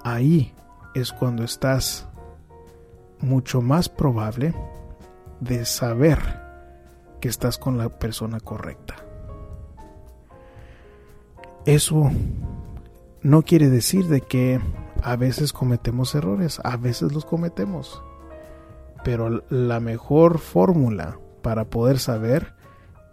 ahí 0.03 0.53
es 0.93 1.12
cuando 1.12 1.43
estás 1.43 2.07
mucho 3.19 3.63
más 3.63 3.89
probable 3.89 4.53
de 5.39 5.65
saber 5.65 6.19
que 7.19 7.29
estás 7.29 7.57
con 7.57 7.79
la 7.79 7.89
persona 7.89 8.39
correcta. 8.39 9.02
Eso 11.65 12.12
no 13.22 13.41
quiere 13.43 13.70
decir 13.70 14.08
de 14.08 14.20
que 14.20 14.60
a 15.01 15.15
veces 15.15 15.53
cometemos 15.53 16.13
errores, 16.13 16.60
a 16.63 16.75
veces 16.75 17.13
los 17.13 17.24
cometemos. 17.24 18.01
Pero 19.05 19.43
la 19.50 19.79
mejor 19.79 20.39
fórmula 20.39 21.20
para 21.41 21.65
poder 21.65 22.00
saber 22.00 22.53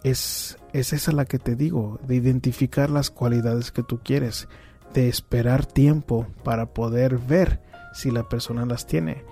es, 0.03 0.59
es 0.73 0.93
esa 0.93 1.13
la 1.13 1.27
que 1.27 1.39
te 1.39 1.55
digo, 1.55 2.01
de 2.07 2.17
identificar 2.17 2.91
las 2.91 3.11
cualidades 3.11 3.71
que 3.71 3.85
tú 3.85 4.01
quieres, 4.03 4.49
de 4.95 5.09
esperar 5.09 5.65
tiempo 5.65 6.27
para 6.43 6.67
poder 6.67 7.19
ver 7.19 7.61
si 7.93 8.11
la 8.11 8.29
persona 8.29 8.67
las 8.67 8.87
tiene, 8.87 9.25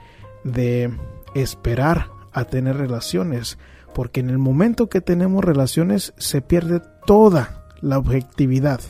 de 0.45 0.93
esperar 1.35 2.11
a 2.33 2.45
tener 2.45 2.77
relaciones, 2.77 3.59
porque 3.95 4.21
en 4.21 4.31
el 4.31 4.39
momento 4.39 4.89
que 4.89 5.01
tenemos 5.01 5.45
relaciones 5.45 6.15
se 6.19 6.41
pierde 6.41 6.81
toda 7.05 7.67
la 7.81 7.99
objetividad 7.99 8.81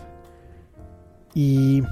y 1.35 1.82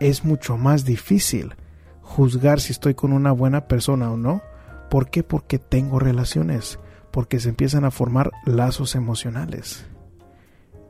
es 0.00 0.24
mucho 0.24 0.56
más 0.56 0.84
difícil 0.84 1.54
juzgar 2.02 2.60
si 2.60 2.72
estoy 2.72 2.94
con 2.94 3.12
una 3.12 3.32
buena 3.32 3.68
persona 3.68 4.10
o 4.10 4.16
no. 4.16 4.42
¿Por 4.90 5.10
qué? 5.10 5.22
Porque 5.22 5.58
tengo 5.58 5.98
relaciones, 5.98 6.78
porque 7.10 7.40
se 7.40 7.50
empiezan 7.50 7.84
a 7.84 7.90
formar 7.90 8.30
lazos 8.44 8.94
emocionales. 8.94 9.86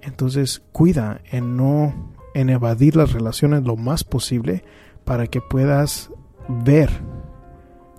Entonces 0.03 0.63
cuida 0.73 1.21
en 1.31 1.57
no 1.57 2.13
en 2.35 2.51
evadir 2.51 2.95
las 2.95 3.13
relaciones 3.13 3.65
lo 3.65 3.77
más 3.77 4.05
posible 4.05 4.63
para 5.05 5.27
que 5.27 5.41
puedas 5.41 6.11
ver 6.49 6.91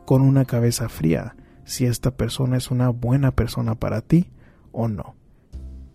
con 0.06 0.22
una 0.22 0.46
cabeza 0.46 0.88
fría 0.88 1.36
si 1.65 1.86
esta 1.86 2.12
persona 2.12 2.58
es 2.58 2.72
una 2.72 2.89
buena 2.89 3.32
persona 3.32 3.75
para 3.75 4.01
ti 4.01 4.32
o 4.72 4.88
no. 4.88 5.19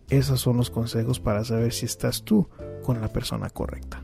Esos 0.09 0.41
son 0.41 0.57
los 0.57 0.71
consejos 0.71 1.21
para 1.21 1.45
saber 1.45 1.73
si 1.73 1.87
estás 1.87 2.23
tú 2.23 2.49
con 2.83 3.01
la 3.01 3.09
persona 3.09 3.51
correcta. 3.51 4.03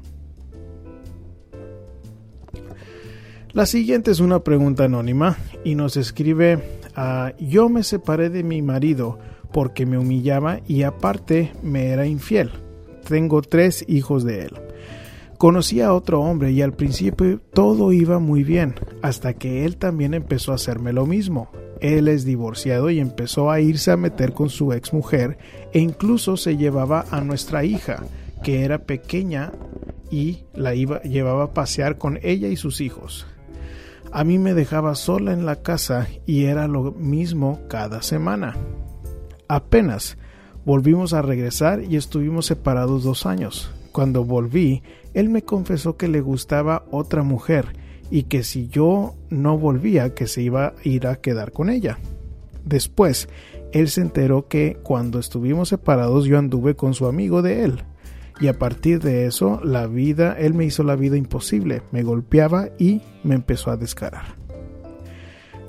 La 3.52 3.66
siguiente 3.66 4.12
es 4.12 4.20
una 4.20 4.44
pregunta 4.44 4.84
anónima 4.84 5.36
y 5.64 5.74
nos 5.74 5.96
escribe, 5.96 6.78
ah, 6.94 7.32
yo 7.38 7.68
me 7.68 7.82
separé 7.82 8.30
de 8.30 8.44
mi 8.44 8.62
marido 8.62 9.18
porque 9.52 9.86
me 9.86 9.98
humillaba 9.98 10.60
y 10.68 10.84
aparte 10.84 11.52
me 11.62 11.88
era 11.88 12.06
infiel 12.06 12.50
tengo 13.10 13.42
tres 13.42 13.84
hijos 13.88 14.24
de 14.24 14.42
él. 14.42 14.52
Conocí 15.36 15.80
a 15.80 15.92
otro 15.92 16.20
hombre 16.20 16.52
y 16.52 16.62
al 16.62 16.74
principio 16.74 17.40
todo 17.52 17.92
iba 17.92 18.18
muy 18.18 18.44
bien, 18.44 18.74
hasta 19.02 19.34
que 19.34 19.64
él 19.64 19.76
también 19.78 20.14
empezó 20.14 20.52
a 20.52 20.56
hacerme 20.56 20.92
lo 20.92 21.06
mismo. 21.06 21.50
Él 21.80 22.08
es 22.08 22.24
divorciado 22.24 22.90
y 22.90 23.00
empezó 23.00 23.50
a 23.50 23.60
irse 23.60 23.90
a 23.90 23.96
meter 23.96 24.32
con 24.32 24.50
su 24.50 24.72
ex 24.72 24.92
mujer 24.92 25.38
e 25.72 25.78
incluso 25.78 26.36
se 26.36 26.56
llevaba 26.56 27.06
a 27.10 27.20
nuestra 27.20 27.64
hija, 27.64 28.02
que 28.42 28.64
era 28.64 28.78
pequeña, 28.78 29.52
y 30.10 30.44
la 30.54 30.74
iba, 30.74 31.00
llevaba 31.02 31.44
a 31.44 31.54
pasear 31.54 31.96
con 31.96 32.18
ella 32.22 32.48
y 32.48 32.56
sus 32.56 32.80
hijos. 32.80 33.26
A 34.12 34.24
mí 34.24 34.38
me 34.38 34.54
dejaba 34.54 34.94
sola 34.96 35.32
en 35.32 35.46
la 35.46 35.62
casa 35.62 36.08
y 36.26 36.44
era 36.44 36.66
lo 36.66 36.92
mismo 36.92 37.60
cada 37.68 38.02
semana. 38.02 38.56
Apenas 39.46 40.16
Volvimos 40.64 41.14
a 41.14 41.22
regresar 41.22 41.82
y 41.82 41.96
estuvimos 41.96 42.46
separados 42.46 43.02
dos 43.02 43.24
años. 43.24 43.72
Cuando 43.92 44.24
volví, 44.24 44.82
él 45.14 45.30
me 45.30 45.42
confesó 45.42 45.96
que 45.96 46.06
le 46.06 46.20
gustaba 46.20 46.84
otra 46.90 47.22
mujer 47.22 47.74
y 48.10 48.24
que 48.24 48.42
si 48.42 48.68
yo 48.68 49.14
no 49.28 49.56
volvía, 49.56 50.14
que 50.14 50.26
se 50.26 50.42
iba 50.42 50.66
a 50.66 50.74
ir 50.82 51.06
a 51.06 51.16
quedar 51.16 51.52
con 51.52 51.70
ella. 51.70 51.98
Después, 52.64 53.28
él 53.72 53.88
se 53.88 54.00
enteró 54.00 54.48
que 54.48 54.76
cuando 54.82 55.18
estuvimos 55.18 55.68
separados 55.68 56.24
yo 56.24 56.38
anduve 56.38 56.74
con 56.74 56.94
su 56.94 57.06
amigo 57.06 57.42
de 57.42 57.64
él. 57.64 57.84
Y 58.40 58.48
a 58.48 58.58
partir 58.58 59.00
de 59.00 59.26
eso, 59.26 59.60
la 59.62 59.86
vida, 59.86 60.34
él 60.38 60.54
me 60.54 60.64
hizo 60.64 60.82
la 60.82 60.96
vida 60.96 61.16
imposible, 61.16 61.82
me 61.92 62.02
golpeaba 62.02 62.70
y 62.78 63.02
me 63.22 63.34
empezó 63.34 63.70
a 63.70 63.76
descarar. 63.76 64.40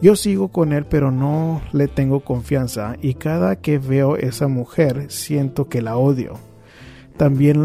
Yo 0.01 0.15
sigo 0.15 0.47
con 0.47 0.73
él 0.73 0.85
pero 0.85 1.11
no 1.11 1.61
le 1.73 1.87
tengo 1.87 2.21
confianza 2.21 2.95
y 3.01 3.13
cada 3.13 3.57
que 3.57 3.77
veo 3.77 4.17
esa 4.17 4.47
mujer 4.47 5.05
siento 5.09 5.69
que 5.69 5.83
la 5.83 5.95
odio. 5.95 6.39
También 7.21 7.61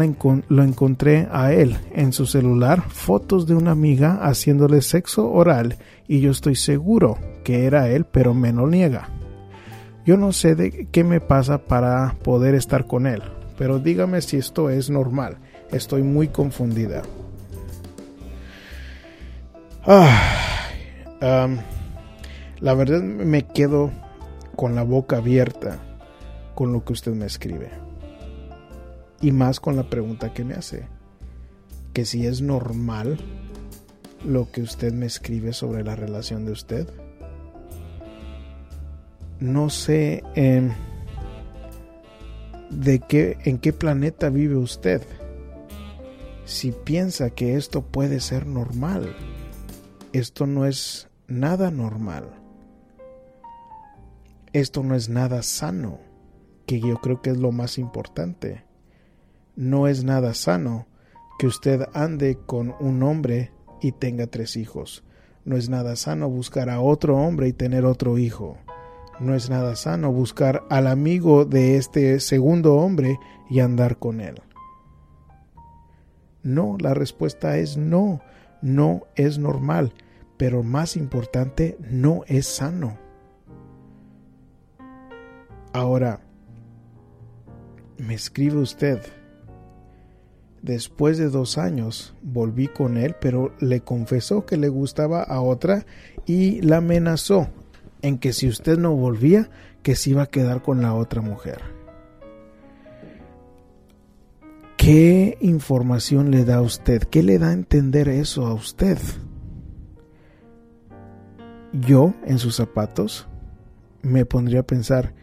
lo 0.49 0.63
encontré 0.63 1.27
a 1.31 1.51
él 1.51 1.77
en 1.91 2.13
su 2.13 2.27
celular 2.27 2.83
fotos 2.89 3.47
de 3.47 3.55
una 3.55 3.71
amiga 3.71 4.19
haciéndole 4.21 4.83
sexo 4.83 5.31
oral 5.31 5.77
y 6.07 6.19
yo 6.19 6.29
estoy 6.29 6.53
seguro 6.53 7.17
que 7.43 7.65
era 7.65 7.89
él, 7.89 8.05
pero 8.05 8.35
me 8.35 8.53
lo 8.53 8.67
niega. 8.67 9.09
Yo 10.05 10.15
no 10.15 10.31
sé 10.31 10.53
de 10.53 10.87
qué 10.91 11.03
me 11.03 11.21
pasa 11.21 11.57
para 11.57 12.13
poder 12.21 12.53
estar 12.53 12.85
con 12.85 13.07
él, 13.07 13.23
pero 13.57 13.79
dígame 13.79 14.21
si 14.21 14.37
esto 14.37 14.69
es 14.69 14.91
normal. 14.91 15.37
Estoy 15.71 16.03
muy 16.03 16.27
confundida. 16.27 17.01
la 22.59 22.73
verdad 22.75 23.01
me 23.01 23.47
quedo 23.47 23.89
con 24.55 24.75
la 24.75 24.83
boca 24.83 25.17
abierta 25.17 25.79
con 26.53 26.71
lo 26.73 26.85
que 26.85 26.93
usted 26.93 27.13
me 27.13 27.25
escribe. 27.25 27.86
Y 29.21 29.31
más 29.31 29.59
con 29.59 29.75
la 29.75 29.89
pregunta 29.89 30.33
que 30.33 30.43
me 30.43 30.53
hace. 30.53 30.87
Que 31.93 32.05
si 32.05 32.27
es 32.27 32.41
normal 32.41 33.17
lo 34.25 34.51
que 34.51 34.61
usted 34.61 34.93
me 34.93 35.05
escribe 35.05 35.53
sobre 35.53 35.83
la 35.83 35.95
relación 35.95 36.45
de 36.45 36.51
usted. 36.51 36.87
No 39.39 39.69
sé 39.69 40.23
em, 40.35 40.71
de 42.69 42.99
qué, 42.99 43.37
en 43.45 43.57
qué 43.57 43.73
planeta 43.73 44.29
vive 44.29 44.57
usted. 44.57 45.01
Si 46.45 46.71
piensa 46.71 47.29
que 47.29 47.55
esto 47.55 47.81
puede 47.81 48.19
ser 48.19 48.45
normal, 48.45 49.15
esto 50.13 50.47
no 50.47 50.65
es 50.65 51.09
nada 51.27 51.71
normal. 51.71 52.29
Esto 54.53 54.81
no 54.81 54.95
es 54.95 55.09
nada 55.09 55.43
sano, 55.43 55.99
que 56.65 56.79
yo 56.79 56.97
creo 56.97 57.21
que 57.21 57.31
es 57.31 57.37
lo 57.37 57.51
más 57.51 57.77
importante 57.77 58.66
no 59.57 59.87
es 59.87 60.03
nada 60.03 60.35
sano 60.35 60.87
que 61.39 61.47
usted 61.47 61.89
ande 61.93 62.37
con 62.45 62.75
un 62.79 63.01
hombre 63.01 63.51
y 63.81 63.91
tenga 63.91 64.27
tres 64.27 64.55
hijos. 64.55 65.03
No 65.45 65.57
es 65.57 65.67
nada 65.67 65.95
sano 65.95 66.29
buscar 66.29 66.69
a 66.69 66.79
otro 66.79 67.17
hombre 67.17 67.47
y 67.47 67.53
tener 67.53 67.83
otro 67.83 68.17
hijo. 68.19 68.57
No 69.19 69.33
es 69.33 69.49
nada 69.49 69.75
sano 69.75 70.11
buscar 70.11 70.63
al 70.69 70.85
amigo 70.85 71.43
de 71.43 71.75
este 71.75 72.19
segundo 72.19 72.75
hombre 72.75 73.19
y 73.49 73.59
andar 73.59 73.97
con 73.97 74.21
él. 74.21 74.41
No, 76.43 76.77
la 76.79 76.93
respuesta 76.93 77.57
es 77.57 77.77
no, 77.77 78.21
no 78.61 79.07
es 79.15 79.39
normal, 79.39 79.93
pero 80.37 80.61
más 80.61 80.95
importante, 80.95 81.77
no 81.89 82.23
es 82.27 82.45
sano. 82.45 82.99
Ahora, 85.73 86.21
me 87.97 88.13
escribe 88.13 88.57
usted, 88.57 89.01
Después 90.61 91.17
de 91.17 91.29
dos 91.29 91.57
años 91.57 92.15
volví 92.21 92.67
con 92.67 92.97
él, 92.97 93.15
pero 93.19 93.53
le 93.59 93.81
confesó 93.81 94.45
que 94.45 94.57
le 94.57 94.69
gustaba 94.69 95.21
a 95.21 95.41
otra 95.41 95.85
y 96.25 96.61
la 96.61 96.77
amenazó 96.77 97.49
en 98.01 98.17
que 98.17 98.33
si 98.33 98.47
usted 98.47 98.77
no 98.77 98.95
volvía, 98.95 99.49
que 99.83 99.95
se 99.95 100.11
iba 100.11 100.23
a 100.23 100.27
quedar 100.27 100.61
con 100.61 100.81
la 100.81 100.93
otra 100.93 101.21
mujer. 101.21 101.61
¿Qué 104.77 105.37
información 105.41 106.31
le 106.31 106.45
da 106.45 106.57
a 106.57 106.61
usted? 106.61 107.03
¿Qué 107.03 107.23
le 107.23 107.39
da 107.39 107.49
a 107.49 107.53
entender 107.53 108.09
eso 108.09 108.45
a 108.45 108.53
usted? 108.53 108.97
Yo, 111.73 112.13
en 112.25 112.39
sus 112.39 112.55
zapatos, 112.55 113.27
me 114.01 114.25
pondría 114.25 114.61
a 114.61 114.67
pensar, 114.67 115.13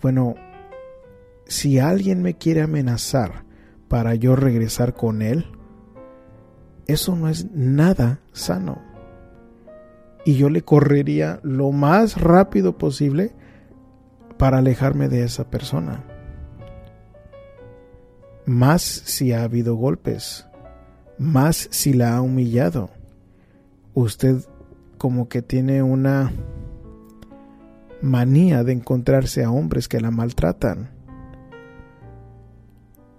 bueno, 0.00 0.34
si 1.46 1.78
alguien 1.78 2.22
me 2.22 2.34
quiere 2.34 2.62
amenazar, 2.62 3.44
para 3.92 4.14
yo 4.14 4.36
regresar 4.36 4.94
con 4.94 5.20
Él, 5.20 5.44
eso 6.86 7.14
no 7.14 7.28
es 7.28 7.50
nada 7.52 8.20
sano. 8.32 8.80
Y 10.24 10.36
yo 10.36 10.48
le 10.48 10.62
correría 10.62 11.40
lo 11.42 11.72
más 11.72 12.18
rápido 12.18 12.78
posible 12.78 13.34
para 14.38 14.56
alejarme 14.56 15.10
de 15.10 15.24
esa 15.24 15.50
persona. 15.50 16.02
Más 18.46 18.80
si 18.80 19.34
ha 19.34 19.42
habido 19.42 19.74
golpes, 19.74 20.46
más 21.18 21.68
si 21.70 21.92
la 21.92 22.16
ha 22.16 22.22
humillado. 22.22 22.88
Usted 23.92 24.36
como 24.96 25.28
que 25.28 25.42
tiene 25.42 25.82
una 25.82 26.32
manía 28.00 28.64
de 28.64 28.72
encontrarse 28.72 29.44
a 29.44 29.50
hombres 29.50 29.86
que 29.86 30.00
la 30.00 30.10
maltratan 30.10 31.01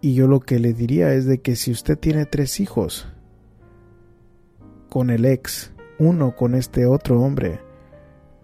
y 0.04 0.16
yo 0.16 0.28
lo 0.28 0.42
que 0.42 0.60
le 0.60 0.74
diría 0.74 1.14
es 1.14 1.26
de 1.26 1.40
que 1.40 1.56
si 1.56 1.72
usted 1.72 1.98
tiene 1.98 2.26
tres 2.26 2.60
hijos 2.60 3.08
con 4.90 5.10
el 5.10 5.24
ex, 5.24 5.72
uno 5.98 6.36
con 6.36 6.56
este 6.56 6.86
otro 6.86 7.22
hombre, 7.22 7.62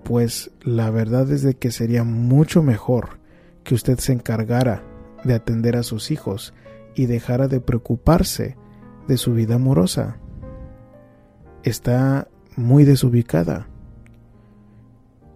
pues 0.05 0.51
la 0.61 0.89
verdad 0.89 1.29
es 1.29 1.41
de 1.41 1.55
que 1.55 1.71
sería 1.71 2.05
mucho 2.05 2.63
mejor 2.63 3.19
que 3.65 3.75
usted 3.75 3.99
se 3.99 4.13
encargara 4.13 4.85
de 5.25 5.33
atender 5.33 5.75
a 5.75 5.83
sus 5.83 6.11
hijos 6.11 6.53
y 6.95 7.07
dejara 7.07 7.49
de 7.49 7.59
preocuparse 7.59 8.55
de 9.09 9.17
su 9.17 9.33
vida 9.33 9.55
amorosa. 9.55 10.15
Está 11.63 12.29
muy 12.55 12.85
desubicada. 12.85 13.67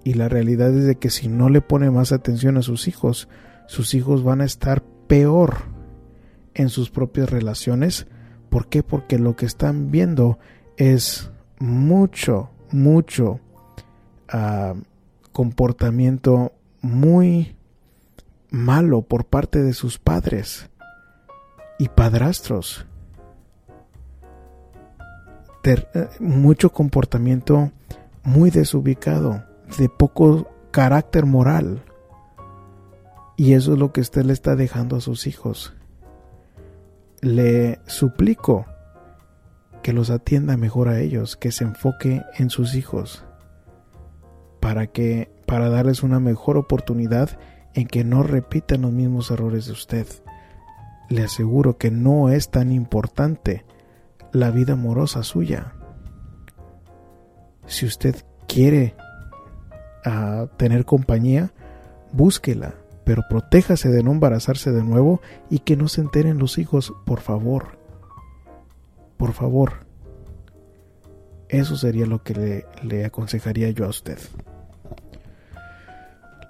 Y 0.05 0.13
la 0.13 0.29
realidad 0.29 0.73
es 0.73 0.85
de 0.85 0.95
que 0.95 1.09
si 1.09 1.27
no 1.27 1.49
le 1.49 1.59
pone 1.59 1.91
más 1.91 2.13
atención 2.13 2.55
a 2.55 2.61
sus 2.61 2.87
hijos, 2.87 3.27
sus 3.67 3.93
hijos 3.93 4.23
van 4.23 4.39
a 4.39 4.45
estar 4.45 4.83
peor 5.09 5.72
en 6.55 6.69
sus 6.69 6.89
propias 6.89 7.29
relaciones. 7.29 8.07
¿Por 8.49 8.67
qué? 8.67 8.83
Porque 8.83 9.17
lo 9.17 9.35
que 9.35 9.45
están 9.45 9.91
viendo 9.91 10.37
es 10.77 11.31
mucho, 11.59 12.49
mucho 12.71 13.39
ah, 14.29 14.73
comportamiento 15.31 16.53
muy 16.81 17.55
malo 18.49 19.01
por 19.01 19.25
parte 19.25 19.63
de 19.63 19.73
sus 19.73 19.97
padres 19.97 20.69
y 21.79 21.89
padrastros. 21.89 22.85
Eh, 25.63 26.09
mucho 26.19 26.71
comportamiento 26.71 27.71
muy 28.23 28.51
desubicado, 28.51 29.43
de 29.77 29.89
poco 29.89 30.47
carácter 30.71 31.25
moral. 31.25 31.83
Y 33.37 33.53
eso 33.53 33.73
es 33.73 33.79
lo 33.79 33.91
que 33.93 34.01
usted 34.01 34.25
le 34.25 34.33
está 34.33 34.55
dejando 34.55 34.97
a 34.97 35.01
sus 35.01 35.25
hijos 35.25 35.73
le 37.23 37.79
suplico 37.85 38.65
que 39.81 39.93
los 39.93 40.09
atienda 40.09 40.57
mejor 40.57 40.89
a 40.89 40.99
ellos, 40.99 41.37
que 41.37 41.53
se 41.53 41.63
enfoque 41.63 42.21
en 42.37 42.49
sus 42.49 42.75
hijos, 42.75 43.23
para 44.59 44.87
que 44.87 45.31
para 45.45 45.69
darles 45.69 46.03
una 46.03 46.19
mejor 46.19 46.57
oportunidad 46.57 47.29
en 47.73 47.87
que 47.87 48.03
no 48.03 48.23
repitan 48.23 48.81
los 48.81 48.91
mismos 48.91 49.31
errores 49.31 49.67
de 49.67 49.71
usted. 49.71 50.05
Le 51.09 51.23
aseguro 51.23 51.77
que 51.77 51.91
no 51.91 52.29
es 52.29 52.49
tan 52.49 52.71
importante 52.71 53.65
la 54.33 54.51
vida 54.51 54.73
amorosa 54.73 55.23
suya. 55.23 55.73
Si 57.65 57.85
usted 57.85 58.15
quiere 58.47 58.95
ah, 60.05 60.47
tener 60.57 60.83
compañía, 60.83 61.53
búsquela 62.11 62.82
pero 63.05 63.23
protéjase 63.29 63.89
de 63.89 64.03
no 64.03 64.11
embarazarse 64.11 64.71
de 64.71 64.83
nuevo 64.83 65.21
y 65.49 65.59
que 65.59 65.75
no 65.75 65.87
se 65.87 66.01
enteren 66.01 66.37
los 66.37 66.57
hijos, 66.57 66.93
por 67.05 67.19
favor. 67.19 67.77
Por 69.17 69.33
favor. 69.33 69.85
Eso 71.49 71.75
sería 71.75 72.05
lo 72.05 72.23
que 72.23 72.65
le, 72.81 73.05
aconsejaría 73.05 73.69
yo 73.71 73.85
a 73.85 73.89
usted. 73.89 74.17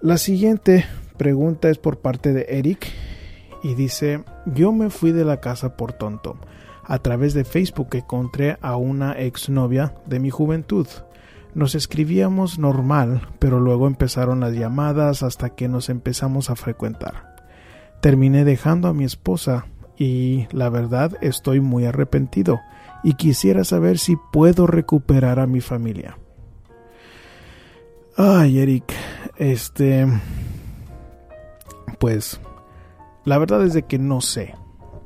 La 0.02 0.18
siguiente 0.18 0.86
pregunta 1.18 1.70
es 1.70 1.78
por 1.78 2.00
parte 2.00 2.34
de 2.34 2.46
Eric 2.50 2.88
y 3.64 3.76
dice, 3.76 4.24
yo 4.46 4.72
me 4.72 4.90
fui 4.90 5.12
de 5.12 5.26
la 5.26 5.40
casa 5.40 5.76
por 5.76 5.94
tonto. 5.94 6.38
A 6.86 7.00
través 7.00 7.34
de 7.34 7.46
Facebook 7.46 7.90
encontré 7.94 8.58
a 8.62 8.76
una 8.76 9.14
exnovia 9.14 9.94
de 10.06 10.20
mi 10.20 10.30
juventud. 10.30 10.88
Nos 11.56 11.76
escribíamos 11.76 12.58
normal, 12.58 13.28
pero 13.40 13.60
luego 13.60 13.88
empezaron 13.88 14.40
las 14.40 14.54
llamadas 14.54 15.22
hasta 15.22 15.52
que 15.52 15.68
nos 15.68 15.90
empezamos 15.90 16.50
a 16.50 16.56
frecuentar. 16.56 17.36
Terminé 18.02 18.44
dejando 18.44 18.88
a 18.88 18.94
mi 18.94 19.04
esposa 19.04 19.68
y 19.98 20.48
la 20.52 20.70
verdad 20.70 21.14
estoy 21.22 21.62
muy 21.62 21.86
arrepentido 21.86 22.60
y 23.04 23.14
quisiera 23.14 23.64
saber 23.64 24.00
si 24.00 24.16
puedo 24.32 24.66
recuperar 24.66 25.40
a 25.40 25.48
mi 25.48 25.62
familia. 25.62 26.18
Ay, 28.18 28.60
Eric, 28.60 28.94
este... 29.38 30.08
Pues... 32.00 32.40
La 33.26 33.38
verdad 33.38 33.64
es 33.64 33.74
de 33.74 33.84
que 33.84 34.00
no 34.00 34.20
sé. 34.20 34.54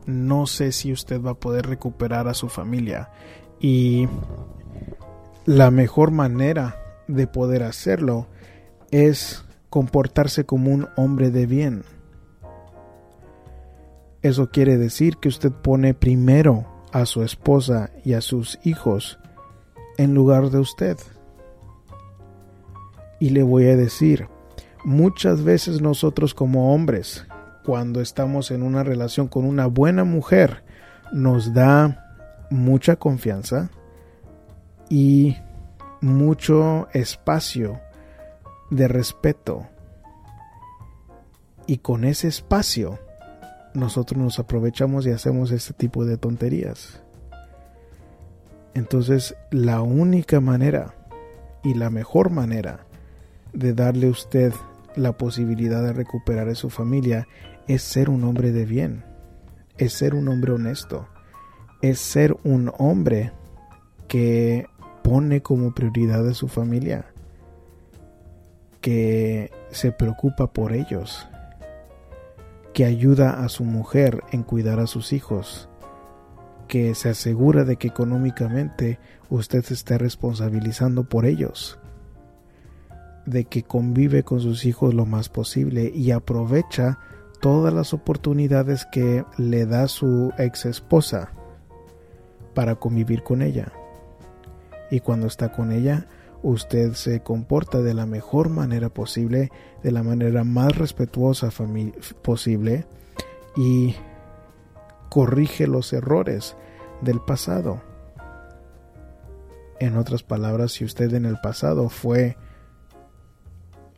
No 0.07 0.47
sé 0.47 0.71
si 0.71 0.91
usted 0.91 1.21
va 1.21 1.31
a 1.31 1.39
poder 1.39 1.67
recuperar 1.67 2.27
a 2.27 2.33
su 2.33 2.49
familia. 2.49 3.12
Y 3.60 4.07
la 5.47 5.71
mejor 5.71 6.12
manera 6.12 6.75
de 7.07 7.25
poder 7.25 7.63
hacerlo 7.63 8.27
es 8.91 9.45
comportarse 9.69 10.45
como 10.45 10.71
un 10.71 10.89
hombre 10.97 11.31
de 11.31 11.45
bien. 11.45 11.83
Eso 14.21 14.51
quiere 14.51 14.77
decir 14.77 15.15
que 15.17 15.29
usted 15.29 15.53
pone 15.53 15.93
primero 15.93 16.67
a 16.91 17.05
su 17.05 17.23
esposa 17.23 17.91
y 18.03 18.12
a 18.12 18.19
sus 18.19 18.60
hijos 18.63 19.19
en 19.97 20.13
lugar 20.13 20.49
de 20.49 20.60
usted. 20.60 20.97
Y 23.17 23.29
le 23.29 23.41
voy 23.41 23.67
a 23.67 23.77
decir, 23.77 24.27
muchas 24.83 25.45
veces 25.45 25.79
nosotros 25.79 26.33
como 26.33 26.73
hombres, 26.73 27.25
cuando 27.63 28.01
estamos 28.01 28.51
en 28.51 28.63
una 28.63 28.83
relación 28.83 29.29
con 29.29 29.45
una 29.45 29.67
buena 29.67 30.03
mujer, 30.03 30.65
nos 31.13 31.53
da 31.53 32.17
mucha 32.49 32.97
confianza 32.97 33.69
y 34.89 35.38
mucho 36.02 36.88
espacio 36.93 37.80
de 38.69 38.88
respeto. 38.88 39.67
Y 41.65 41.78
con 41.78 42.06
ese 42.06 42.28
espacio 42.28 43.00
nosotros 43.73 44.21
nos 44.21 44.39
aprovechamos 44.39 45.06
y 45.06 45.12
hacemos 45.12 45.52
este 45.52 45.73
tipo 45.73 46.06
de 46.06 46.17
tonterías. 46.17 47.02
Entonces 48.73 49.36
la 49.52 49.82
única 49.82 50.39
manera 50.39 50.93
y 51.63 51.73
la 51.73 51.89
mejor 51.89 52.30
manera 52.30 52.86
de 53.54 53.73
darle 53.73 54.08
a 54.08 54.12
usted 54.12 54.54
la 54.95 55.17
posibilidad 55.17 55.84
de 55.84 55.93
recuperar 55.93 56.50
a 56.50 56.56
su 56.56 56.69
familia 56.69 57.28
es 57.67 57.82
ser 57.82 58.10
un 58.10 58.23
hombre 58.23 58.52
de 58.52 58.65
bien, 58.65 59.04
es 59.78 59.93
ser 59.93 60.15
un 60.15 60.28
hombre 60.28 60.54
honesto, 60.54 61.08
es 61.82 62.00
ser 62.00 62.38
un 62.43 62.71
hombre 62.78 63.32
que 64.08 64.67
pone 65.07 65.41
como 65.41 65.73
prioridad 65.73 66.27
a 66.27 66.33
su 66.33 66.49
familia, 66.49 67.05
que 68.81 69.51
se 69.71 69.93
preocupa 69.93 70.51
por 70.51 70.73
ellos, 70.73 71.29
que 72.73 72.83
ayuda 72.83 73.41
a 73.45 73.47
su 73.47 73.63
mujer 73.63 74.21
en 74.33 74.43
cuidar 74.43 74.81
a 74.81 74.87
sus 74.87 75.13
hijos, 75.13 75.69
que 76.67 76.93
se 76.93 77.07
asegura 77.07 77.63
de 77.63 77.77
que 77.77 77.87
económicamente 77.87 78.99
usted 79.29 79.63
se 79.63 79.75
esté 79.75 79.97
responsabilizando 79.97 81.05
por 81.05 81.25
ellos, 81.25 81.79
de 83.25 83.45
que 83.45 83.63
convive 83.63 84.23
con 84.23 84.41
sus 84.41 84.65
hijos 84.65 84.93
lo 84.93 85.05
más 85.05 85.29
posible 85.29 85.89
y 85.95 86.11
aprovecha 86.11 86.99
todas 87.39 87.73
las 87.73 87.93
oportunidades 87.93 88.85
que 88.91 89.23
le 89.37 89.65
da 89.65 89.87
su 89.87 90.33
ex 90.37 90.65
esposa 90.65 91.31
para 92.53 92.75
convivir 92.75 93.23
con 93.23 93.41
ella. 93.41 93.71
Y 94.89 95.02
cuando 95.02 95.28
está 95.28 95.52
con 95.52 95.71
ella, 95.71 96.08
usted 96.43 96.93
se 96.93 97.21
comporta 97.21 97.82
de 97.82 97.93
la 97.93 98.06
mejor 98.06 98.50
manera 98.50 98.89
posible, 98.89 99.52
de 99.84 99.91
la 99.91 100.04
manera 100.04 100.43
más 100.43 100.78
respetuosa 100.78 101.50
posible 102.21 102.86
y 103.56 103.95
corrige 105.10 105.67
los 105.67 105.93
errores 105.93 106.56
del 107.02 107.19
pasado. 107.19 107.82
En 109.80 109.97
otras 109.97 110.23
palabras, 110.23 110.71
si 110.71 110.86
usted 110.86 111.13
en 111.13 111.26
el 111.26 111.39
pasado 111.39 111.89
fue 111.89 112.38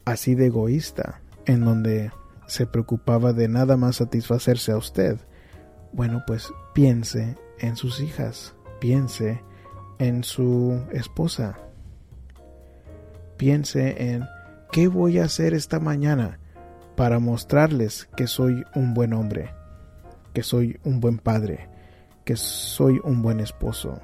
así 0.05 0.35
de 0.35 0.47
egoísta, 0.47 1.21
en 1.45 1.63
donde 1.63 2.11
se 2.47 2.65
preocupaba 2.65 3.31
de 3.31 3.47
nada 3.47 3.77
más 3.77 3.97
satisfacerse 3.97 4.71
a 4.71 4.77
usted, 4.77 5.17
bueno, 5.93 6.23
pues 6.27 6.51
piense 6.73 7.35
en 7.59 7.75
sus 7.75 8.01
hijas, 8.01 8.55
piense 8.79 9.41
en 9.99 10.23
su 10.23 10.81
esposa, 10.91 11.57
piense 13.37 14.13
en 14.13 14.25
qué 14.71 14.87
voy 14.87 15.19
a 15.19 15.25
hacer 15.25 15.53
esta 15.53 15.79
mañana 15.79 16.39
para 16.95 17.19
mostrarles 17.19 18.09
que 18.15 18.27
soy 18.27 18.63
un 18.75 18.93
buen 18.93 19.13
hombre, 19.13 19.53
que 20.33 20.43
soy 20.43 20.79
un 20.83 20.99
buen 20.99 21.17
padre, 21.17 21.69
que 22.25 22.35
soy 22.35 22.99
un 23.03 23.21
buen 23.21 23.39
esposo. 23.39 23.99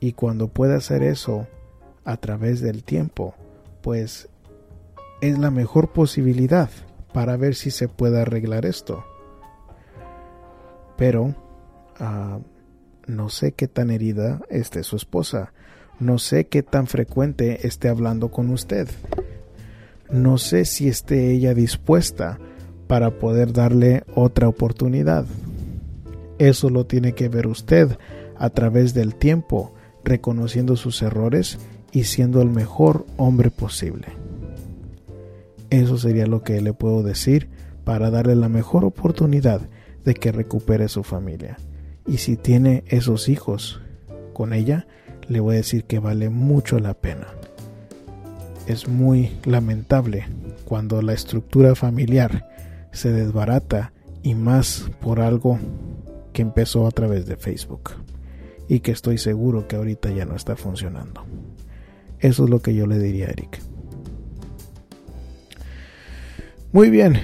Y 0.00 0.12
cuando 0.12 0.48
pueda 0.48 0.76
hacer 0.76 1.02
eso 1.02 1.46
a 2.04 2.16
través 2.16 2.60
del 2.60 2.84
tiempo, 2.84 3.34
pues 3.82 4.28
es 5.20 5.38
la 5.38 5.50
mejor 5.50 5.92
posibilidad 5.92 6.70
para 7.12 7.36
ver 7.36 7.54
si 7.54 7.70
se 7.70 7.88
puede 7.88 8.20
arreglar 8.20 8.64
esto. 8.64 9.04
Pero 10.96 11.34
ah, 11.98 12.38
no 13.08 13.30
sé 13.30 13.52
qué 13.52 13.66
tan 13.68 13.90
herida 13.90 14.42
esté 14.50 14.84
su 14.84 14.94
esposa. 14.94 15.52
No 15.98 16.18
sé 16.18 16.46
qué 16.46 16.62
tan 16.62 16.86
frecuente 16.86 17.66
esté 17.66 17.88
hablando 17.88 18.30
con 18.30 18.50
usted. 18.50 18.86
No 20.12 20.38
sé 20.38 20.64
si 20.64 20.88
esté 20.88 21.32
ella 21.32 21.54
dispuesta 21.54 22.38
para 22.86 23.18
poder 23.18 23.52
darle 23.52 24.04
otra 24.14 24.46
oportunidad. 24.46 25.24
Eso 26.38 26.70
lo 26.70 26.86
tiene 26.86 27.14
que 27.14 27.28
ver 27.28 27.46
usted 27.46 27.98
a 28.36 28.50
través 28.50 28.94
del 28.94 29.14
tiempo, 29.14 29.74
reconociendo 30.04 30.76
sus 30.76 31.02
errores 31.02 31.58
y 31.90 32.04
siendo 32.04 32.42
el 32.42 32.50
mejor 32.50 33.06
hombre 33.16 33.50
posible. 33.50 34.08
Eso 35.70 35.98
sería 35.98 36.26
lo 36.26 36.42
que 36.42 36.60
le 36.60 36.74
puedo 36.74 37.02
decir 37.02 37.48
para 37.84 38.10
darle 38.10 38.36
la 38.36 38.48
mejor 38.48 38.84
oportunidad 38.84 39.62
de 40.04 40.14
que 40.14 40.30
recupere 40.30 40.88
su 40.88 41.02
familia. 41.02 41.56
Y 42.08 42.18
si 42.18 42.36
tiene 42.36 42.84
esos 42.88 43.28
hijos 43.28 43.80
con 44.32 44.52
ella, 44.54 44.86
le 45.28 45.40
voy 45.40 45.54
a 45.54 45.58
decir 45.58 45.84
que 45.84 45.98
vale 45.98 46.30
mucho 46.30 46.78
la 46.78 46.94
pena. 46.94 47.28
Es 48.66 48.88
muy 48.88 49.30
lamentable 49.44 50.26
cuando 50.64 51.02
la 51.02 51.12
estructura 51.12 51.74
familiar 51.74 52.48
se 52.92 53.12
desbarata 53.12 53.92
y 54.22 54.34
más 54.34 54.90
por 55.00 55.20
algo 55.20 55.58
que 56.32 56.42
empezó 56.42 56.86
a 56.86 56.90
través 56.90 57.26
de 57.26 57.36
Facebook 57.36 57.90
y 58.68 58.80
que 58.80 58.92
estoy 58.92 59.18
seguro 59.18 59.68
que 59.68 59.76
ahorita 59.76 60.10
ya 60.10 60.24
no 60.24 60.34
está 60.34 60.56
funcionando. 60.56 61.24
Eso 62.20 62.44
es 62.44 62.50
lo 62.50 62.60
que 62.60 62.74
yo 62.74 62.86
le 62.86 62.98
diría 62.98 63.26
a 63.26 63.30
Eric. 63.30 63.60
Muy 66.72 66.90
bien, 66.90 67.18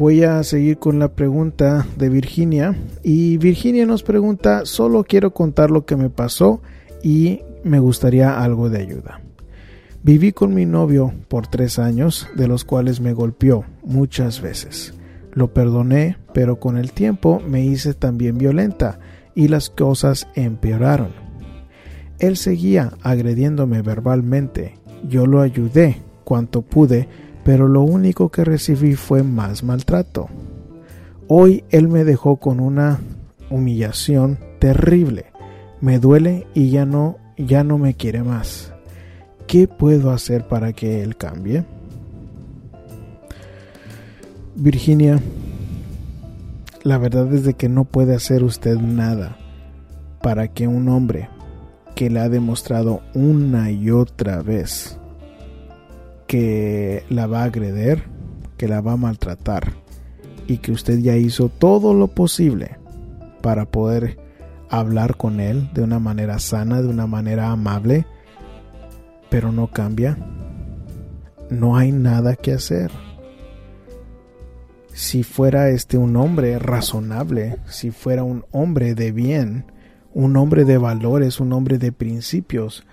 voy 0.00 0.24
a 0.24 0.42
seguir 0.44 0.78
con 0.78 0.98
la 0.98 1.08
pregunta 1.08 1.86
de 1.98 2.08
Virginia 2.08 2.74
y 3.02 3.36
Virginia 3.36 3.84
nos 3.84 4.02
pregunta, 4.02 4.62
solo 4.64 5.04
quiero 5.04 5.34
contar 5.34 5.70
lo 5.70 5.84
que 5.84 5.94
me 5.94 6.08
pasó 6.08 6.62
y 7.02 7.42
me 7.64 7.80
gustaría 7.80 8.42
algo 8.42 8.70
de 8.70 8.78
ayuda. 8.80 9.20
Viví 10.02 10.32
con 10.32 10.54
mi 10.54 10.64
novio 10.64 11.12
por 11.28 11.48
tres 11.48 11.78
años, 11.78 12.26
de 12.34 12.48
los 12.48 12.64
cuales 12.64 13.02
me 13.02 13.12
golpeó 13.12 13.66
muchas 13.84 14.40
veces. 14.40 14.94
Lo 15.34 15.52
perdoné, 15.52 16.16
pero 16.32 16.58
con 16.58 16.78
el 16.78 16.92
tiempo 16.92 17.42
me 17.46 17.62
hice 17.62 17.92
también 17.92 18.38
violenta 18.38 19.00
y 19.34 19.48
las 19.48 19.68
cosas 19.68 20.28
empeoraron. 20.34 21.10
Él 22.20 22.38
seguía 22.38 22.94
agrediéndome 23.02 23.82
verbalmente. 23.82 24.78
Yo 25.06 25.26
lo 25.26 25.42
ayudé 25.42 26.00
cuanto 26.24 26.62
pude, 26.62 27.06
pero 27.50 27.66
lo 27.66 27.82
único 27.82 28.28
que 28.28 28.44
recibí 28.44 28.94
fue 28.94 29.24
más 29.24 29.64
maltrato. 29.64 30.28
Hoy 31.26 31.64
él 31.70 31.88
me 31.88 32.04
dejó 32.04 32.36
con 32.36 32.60
una 32.60 33.00
humillación 33.50 34.38
terrible. 34.60 35.32
Me 35.80 35.98
duele 35.98 36.46
y 36.54 36.70
ya 36.70 36.86
no 36.86 37.18
ya 37.36 37.64
no 37.64 37.76
me 37.76 37.94
quiere 37.94 38.22
más. 38.22 38.72
¿Qué 39.48 39.66
puedo 39.66 40.12
hacer 40.12 40.46
para 40.46 40.72
que 40.72 41.02
él 41.02 41.16
cambie? 41.16 41.64
Virginia, 44.54 45.18
la 46.84 46.98
verdad 46.98 47.34
es 47.34 47.42
de 47.42 47.54
que 47.54 47.68
no 47.68 47.84
puede 47.84 48.14
hacer 48.14 48.44
usted 48.44 48.76
nada 48.76 49.36
para 50.22 50.46
que 50.46 50.68
un 50.68 50.88
hombre 50.88 51.28
que 51.96 52.10
le 52.10 52.20
ha 52.20 52.28
demostrado 52.28 53.00
una 53.12 53.72
y 53.72 53.90
otra 53.90 54.40
vez 54.40 54.99
que 56.30 57.02
la 57.08 57.26
va 57.26 57.40
a 57.40 57.46
agreder, 57.46 58.04
que 58.56 58.68
la 58.68 58.80
va 58.80 58.92
a 58.92 58.96
maltratar 58.96 59.72
y 60.46 60.58
que 60.58 60.70
usted 60.70 61.00
ya 61.00 61.16
hizo 61.16 61.48
todo 61.48 61.92
lo 61.92 62.06
posible 62.06 62.78
para 63.42 63.64
poder 63.64 64.16
hablar 64.68 65.16
con 65.16 65.40
él 65.40 65.70
de 65.74 65.82
una 65.82 65.98
manera 65.98 66.38
sana, 66.38 66.82
de 66.82 66.86
una 66.86 67.08
manera 67.08 67.50
amable, 67.50 68.06
pero 69.28 69.50
no 69.50 69.72
cambia, 69.72 70.18
no 71.50 71.76
hay 71.76 71.90
nada 71.90 72.36
que 72.36 72.52
hacer. 72.52 72.92
Si 74.92 75.24
fuera 75.24 75.70
este 75.70 75.98
un 75.98 76.16
hombre 76.16 76.60
razonable, 76.60 77.56
si 77.66 77.90
fuera 77.90 78.22
un 78.22 78.44
hombre 78.52 78.94
de 78.94 79.10
bien, 79.10 79.64
un 80.14 80.36
hombre 80.36 80.64
de 80.64 80.78
valores, 80.78 81.40
un 81.40 81.52
hombre 81.52 81.78
de 81.78 81.90
principios, 81.90 82.86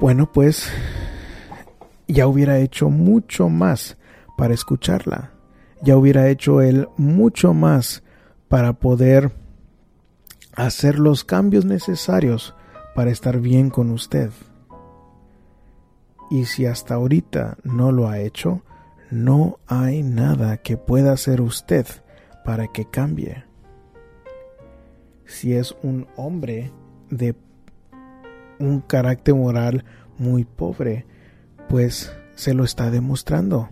bueno, 0.00 0.32
pues 0.32 0.70
ya 2.08 2.26
hubiera 2.26 2.58
hecho 2.58 2.90
mucho 2.90 3.48
más 3.48 3.96
para 4.36 4.54
escucharla, 4.54 5.32
ya 5.82 5.96
hubiera 5.96 6.28
hecho 6.28 6.60
él 6.60 6.88
mucho 6.96 7.54
más 7.54 8.02
para 8.48 8.72
poder 8.74 9.32
hacer 10.54 10.98
los 10.98 11.24
cambios 11.24 11.64
necesarios 11.64 12.54
para 12.94 13.10
estar 13.10 13.40
bien 13.40 13.70
con 13.70 13.90
usted. 13.90 14.30
Y 16.30 16.46
si 16.46 16.66
hasta 16.66 16.94
ahorita 16.94 17.58
no 17.64 17.92
lo 17.92 18.08
ha 18.08 18.18
hecho, 18.18 18.62
no 19.10 19.58
hay 19.66 20.02
nada 20.02 20.56
que 20.58 20.76
pueda 20.76 21.12
hacer 21.12 21.40
usted 21.40 21.86
para 22.44 22.68
que 22.68 22.84
cambie. 22.84 23.44
Si 25.26 25.54
es 25.54 25.76
un 25.82 26.06
hombre 26.16 26.72
de 27.10 27.34
un 28.58 28.80
carácter 28.80 29.34
moral 29.34 29.84
muy 30.18 30.44
pobre, 30.44 31.06
pues 31.68 32.14
se 32.34 32.54
lo 32.54 32.64
está 32.64 32.90
demostrando, 32.90 33.70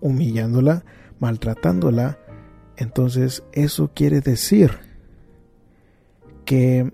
humillándola, 0.00 0.84
maltratándola. 1.18 2.18
Entonces 2.76 3.44
eso 3.52 3.90
quiere 3.94 4.20
decir 4.20 4.72
que 6.44 6.92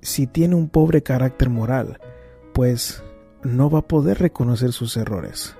si 0.00 0.26
tiene 0.26 0.54
un 0.54 0.68
pobre 0.68 1.02
carácter 1.02 1.50
moral, 1.50 2.00
pues 2.52 3.02
no 3.42 3.70
va 3.70 3.80
a 3.80 3.88
poder 3.88 4.18
reconocer 4.18 4.72
sus 4.72 4.96
errores, 4.96 5.56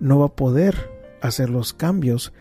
no 0.00 0.18
va 0.18 0.26
a 0.26 0.36
poder 0.36 0.90
hacer 1.20 1.50
los 1.50 1.72
cambios 1.72 2.32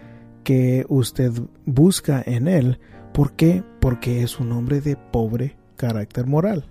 que 0.43 0.85
usted 0.89 1.31
busca 1.65 2.21
en 2.25 2.47
él. 2.47 2.79
¿Por 3.13 3.33
qué? 3.33 3.63
Porque 3.79 4.23
es 4.23 4.39
un 4.39 4.51
hombre 4.51 4.81
de 4.81 4.95
pobre 4.95 5.57
carácter 5.77 6.25
moral. 6.27 6.65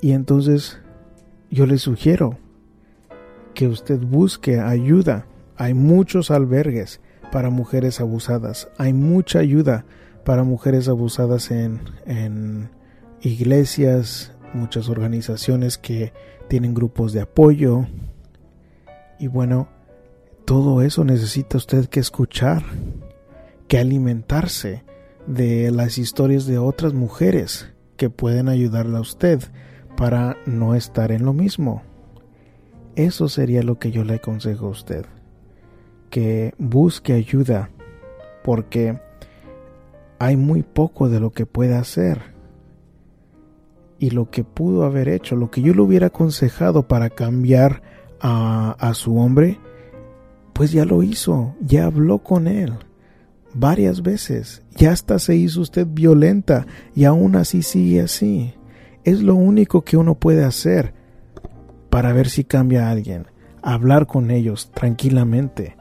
Y 0.00 0.12
entonces 0.12 0.80
yo 1.50 1.66
le 1.66 1.78
sugiero 1.78 2.38
que 3.54 3.68
usted 3.68 4.00
busque 4.00 4.60
ayuda. 4.60 5.26
Hay 5.56 5.74
muchos 5.74 6.30
albergues 6.30 7.00
para 7.32 7.50
mujeres 7.50 8.00
abusadas. 8.00 8.68
Hay 8.78 8.92
mucha 8.92 9.40
ayuda 9.40 9.84
para 10.24 10.44
mujeres 10.44 10.88
abusadas 10.88 11.50
en, 11.50 11.80
en 12.06 12.70
iglesias, 13.20 14.32
muchas 14.54 14.88
organizaciones 14.88 15.78
que 15.78 16.12
tienen 16.48 16.74
grupos 16.74 17.12
de 17.12 17.22
apoyo. 17.22 17.86
Y 19.18 19.26
bueno, 19.26 19.68
todo 20.44 20.82
eso 20.82 21.04
necesita 21.04 21.56
usted 21.58 21.86
que 21.86 22.00
escuchar, 22.00 22.62
que 23.66 23.78
alimentarse 23.78 24.84
de 25.26 25.70
las 25.70 25.98
historias 25.98 26.46
de 26.46 26.58
otras 26.58 26.94
mujeres 26.94 27.70
que 27.96 28.08
pueden 28.08 28.48
ayudarle 28.48 28.96
a 28.96 29.00
usted 29.00 29.40
para 29.98 30.36
no 30.46 30.76
estar 30.76 31.10
en 31.10 31.24
lo 31.24 31.32
mismo. 31.32 31.82
Eso 32.94 33.28
sería 33.28 33.64
lo 33.64 33.80
que 33.80 33.90
yo 33.90 34.04
le 34.04 34.14
aconsejo 34.14 34.66
a 34.66 34.70
usted. 34.70 35.06
Que 36.08 36.54
busque 36.56 37.14
ayuda 37.14 37.70
porque 38.44 39.00
hay 40.20 40.36
muy 40.36 40.62
poco 40.62 41.08
de 41.08 41.18
lo 41.18 41.30
que 41.30 41.46
puede 41.46 41.74
hacer. 41.74 42.20
Y 43.98 44.10
lo 44.10 44.30
que 44.30 44.44
pudo 44.44 44.84
haber 44.84 45.08
hecho, 45.08 45.34
lo 45.34 45.50
que 45.50 45.62
yo 45.62 45.74
le 45.74 45.82
hubiera 45.82 46.06
aconsejado 46.06 46.86
para 46.86 47.10
cambiar 47.10 47.82
a, 48.20 48.76
a 48.78 48.94
su 48.94 49.18
hombre, 49.18 49.58
pues 50.52 50.70
ya 50.70 50.84
lo 50.84 51.02
hizo, 51.02 51.56
ya 51.60 51.86
habló 51.86 52.18
con 52.18 52.46
él 52.46 52.72
varias 53.54 54.02
veces, 54.02 54.62
ya 54.76 54.92
hasta 54.92 55.18
se 55.18 55.34
hizo 55.34 55.62
usted 55.62 55.86
violenta 55.90 56.66
y 56.94 57.04
aún 57.04 57.34
así 57.34 57.62
sigue 57.62 58.02
así. 58.02 58.54
Es 59.04 59.22
lo 59.22 59.34
único 59.34 59.82
que 59.82 59.96
uno 59.96 60.14
puede 60.14 60.44
hacer 60.44 60.94
para 61.90 62.12
ver 62.12 62.28
si 62.28 62.44
cambia 62.44 62.88
a 62.88 62.90
alguien. 62.90 63.26
Hablar 63.62 64.06
con 64.06 64.30
ellos 64.30 64.70
tranquilamente. 64.72 65.76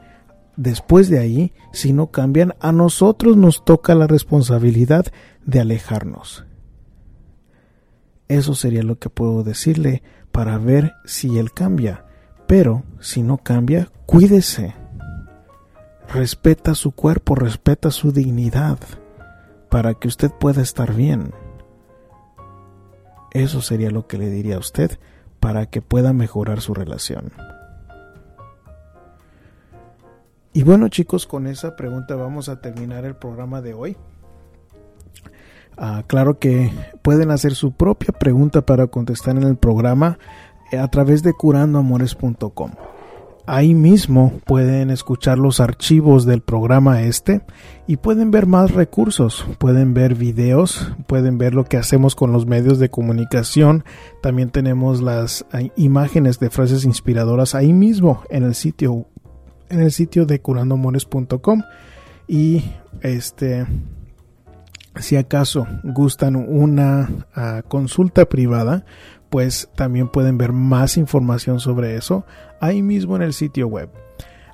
Después 0.56 1.10
de 1.10 1.20
ahí, 1.20 1.54
si 1.72 1.94
no 1.94 2.08
cambian, 2.12 2.56
a 2.60 2.72
nosotros 2.72 3.38
nos 3.38 3.64
toca 3.64 3.94
la 3.94 4.08
responsabilidad 4.08 5.06
de 5.46 5.60
alejarnos. 5.60 6.46
Eso 8.28 8.56
sería 8.56 8.84
lo 8.84 8.98
que 8.98 9.10
puedo 9.10 9.44
decirle 9.44 10.02
para 10.32 10.58
ver 10.58 10.94
si 11.06 11.38
él 11.38 11.54
cambia. 11.54 12.06
Pero 12.48 12.84
si 13.00 13.22
no 13.22 13.38
cambia, 13.38 13.90
cuídese. 14.06 14.74
Respeta 16.14 16.74
su 16.74 16.92
cuerpo, 16.92 17.36
respeta 17.36 17.92
su 17.92 18.12
dignidad, 18.12 18.80
para 19.70 19.94
que 19.94 20.08
usted 20.08 20.32
pueda 20.32 20.62
estar 20.62 20.94
bien. 20.94 21.32
Eso 23.38 23.62
sería 23.62 23.92
lo 23.92 24.08
que 24.08 24.18
le 24.18 24.32
diría 24.32 24.56
a 24.56 24.60
usted 24.60 24.98
para 25.40 25.68
que 25.68 25.84
pueda 25.84 26.12
mejorar 26.12 26.60
su 26.60 26.74
relación. 26.74 27.32
Y 30.54 30.64
bueno 30.64 30.88
chicos, 30.90 31.28
con 31.28 31.46
esa 31.46 31.76
pregunta 31.76 32.16
vamos 32.16 32.50
a 32.50 32.62
terminar 32.62 33.06
el 33.06 33.16
programa 33.16 33.62
de 33.62 33.76
hoy. 33.76 33.96
Ah, 35.78 36.04
claro 36.08 36.40
que 36.40 36.72
pueden 37.04 37.30
hacer 37.30 37.54
su 37.54 37.74
propia 37.74 38.12
pregunta 38.12 38.66
para 38.66 38.88
contestar 38.88 39.38
en 39.38 39.44
el 39.44 39.56
programa 39.56 40.18
a 40.76 40.88
través 40.88 41.22
de 41.22 41.34
curandoamores.com. 41.34 42.72
Ahí 43.46 43.76
mismo 43.76 44.34
pueden 44.46 44.90
escuchar 44.90 45.38
los 45.38 45.60
archivos 45.60 46.26
del 46.26 46.42
programa 46.42 47.04
este 47.04 47.44
y 47.88 47.96
pueden 47.96 48.32
ver 48.32 48.46
más 48.48 48.72
recursos, 48.72 49.46
pueden 49.60 49.94
ver 49.94 50.14
videos, 50.14 50.92
pueden 51.08 51.38
ver 51.38 51.56
lo 51.56 51.64
que 51.64 51.78
hacemos 51.78 52.16
con 52.16 52.34
los 52.34 52.46
medios 52.46 52.80
de 52.80 52.90
comunicación. 52.90 53.86
También 54.22 54.50
tenemos 54.50 55.02
las 55.02 55.46
eh, 55.54 55.72
imágenes 55.78 56.38
de 56.40 56.50
frases 56.50 56.84
inspiradoras 56.84 57.56
ahí 57.56 57.72
mismo 57.72 58.24
en 58.30 58.44
el 58.44 58.56
sitio 58.56 59.08
en 59.70 59.82
el 59.82 59.92
sitio 59.92 60.26
de 60.26 60.40
curandoamores.com 60.40 61.64
y 62.28 62.64
este 63.02 63.66
si 64.98 65.16
acaso 65.16 65.68
gustan 65.84 66.36
una 66.36 67.10
ah, 67.36 67.62
consulta 67.68 68.26
privada, 68.26 68.86
pues 69.30 69.70
también 69.76 70.10
pueden 70.10 70.38
ver 70.38 70.52
más 70.52 70.98
información 70.98 71.60
sobre 71.60 71.96
eso 71.96 72.26
ahí 72.60 72.82
mismo 72.82 73.16
en 73.16 73.22
el 73.22 73.34
sitio 73.34 73.68
web. 73.68 73.90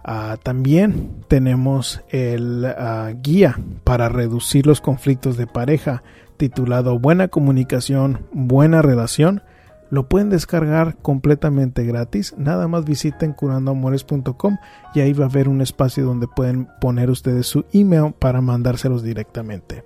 Ah, 0.03 0.37
también 0.41 1.23
tenemos 1.29 2.01
el 2.09 2.65
ah, 2.65 3.13
guía 3.21 3.57
para 3.83 4.09
reducir 4.09 4.67
los 4.67 4.81
conflictos 4.81 5.37
de 5.37 5.47
pareja 5.47 6.03
titulado 6.37 6.99
Buena 6.99 7.29
comunicación, 7.29 8.19
buena 8.33 8.81
relación. 8.81 9.43
Lo 9.89 10.09
pueden 10.09 10.29
descargar 10.29 10.97
completamente 10.97 11.85
gratis. 11.85 12.33
Nada 12.37 12.67
más 12.67 12.83
visiten 12.83 13.31
curandoamores.com 13.31 14.57
y 14.95 14.99
ahí 15.01 15.13
va 15.13 15.25
a 15.25 15.29
haber 15.29 15.47
un 15.47 15.61
espacio 15.61 16.03
donde 16.03 16.27
pueden 16.27 16.67
poner 16.81 17.09
ustedes 17.09 17.45
su 17.45 17.63
email 17.71 18.13
para 18.17 18.41
mandárselos 18.41 19.03
directamente. 19.03 19.85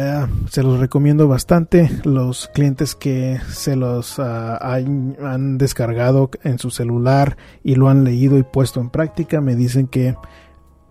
Eh, 0.00 0.26
se 0.48 0.62
los 0.62 0.78
recomiendo 0.78 1.26
bastante. 1.26 1.90
Los 2.04 2.46
clientes 2.54 2.94
que 2.94 3.40
se 3.48 3.74
los 3.74 4.20
ah, 4.20 4.56
han, 4.56 5.58
descargado 5.58 6.30
en 6.44 6.60
su 6.60 6.70
celular 6.70 7.36
y 7.64 7.74
lo 7.74 7.88
han 7.88 8.04
leído 8.04 8.38
y 8.38 8.44
puesto 8.44 8.80
en 8.80 8.90
práctica 8.90 9.40
me 9.40 9.56
dicen 9.56 9.88
que 9.88 10.14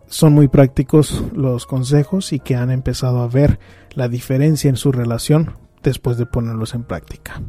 son 0.08 0.34
muy 0.34 0.50
prácticos 0.50 1.24
los 1.34 1.66
consejos 1.66 2.34
y 2.34 2.40
que 2.40 2.58
han 2.58 2.70
empezado 2.70 3.22
a 3.22 3.30
ver 3.30 3.60
la 3.92 4.10
diferencia 4.10 4.70
en 4.70 4.76
su 4.76 4.92
relación 4.92 5.54
después 5.84 6.18
de 6.18 6.26
ponerlos 6.26 6.74
en 6.74 6.84
práctica. 6.84 7.42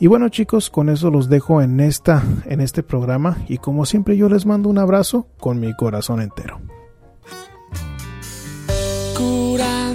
Y 0.00 0.08
bueno 0.08 0.28
chicos, 0.28 0.70
con 0.70 0.88
eso 0.88 1.08
los 1.08 1.28
dejo 1.28 1.62
en 1.62 1.78
esta 1.78 2.24
en 2.46 2.60
este 2.60 2.82
programa 2.82 3.38
y 3.48 3.58
como 3.58 3.86
siempre 3.86 4.16
yo 4.16 4.28
les 4.28 4.44
mando 4.44 4.68
un 4.68 4.78
abrazo 4.78 5.28
con 5.38 5.60
mi 5.60 5.72
corazón 5.76 6.20
entero 6.20 6.60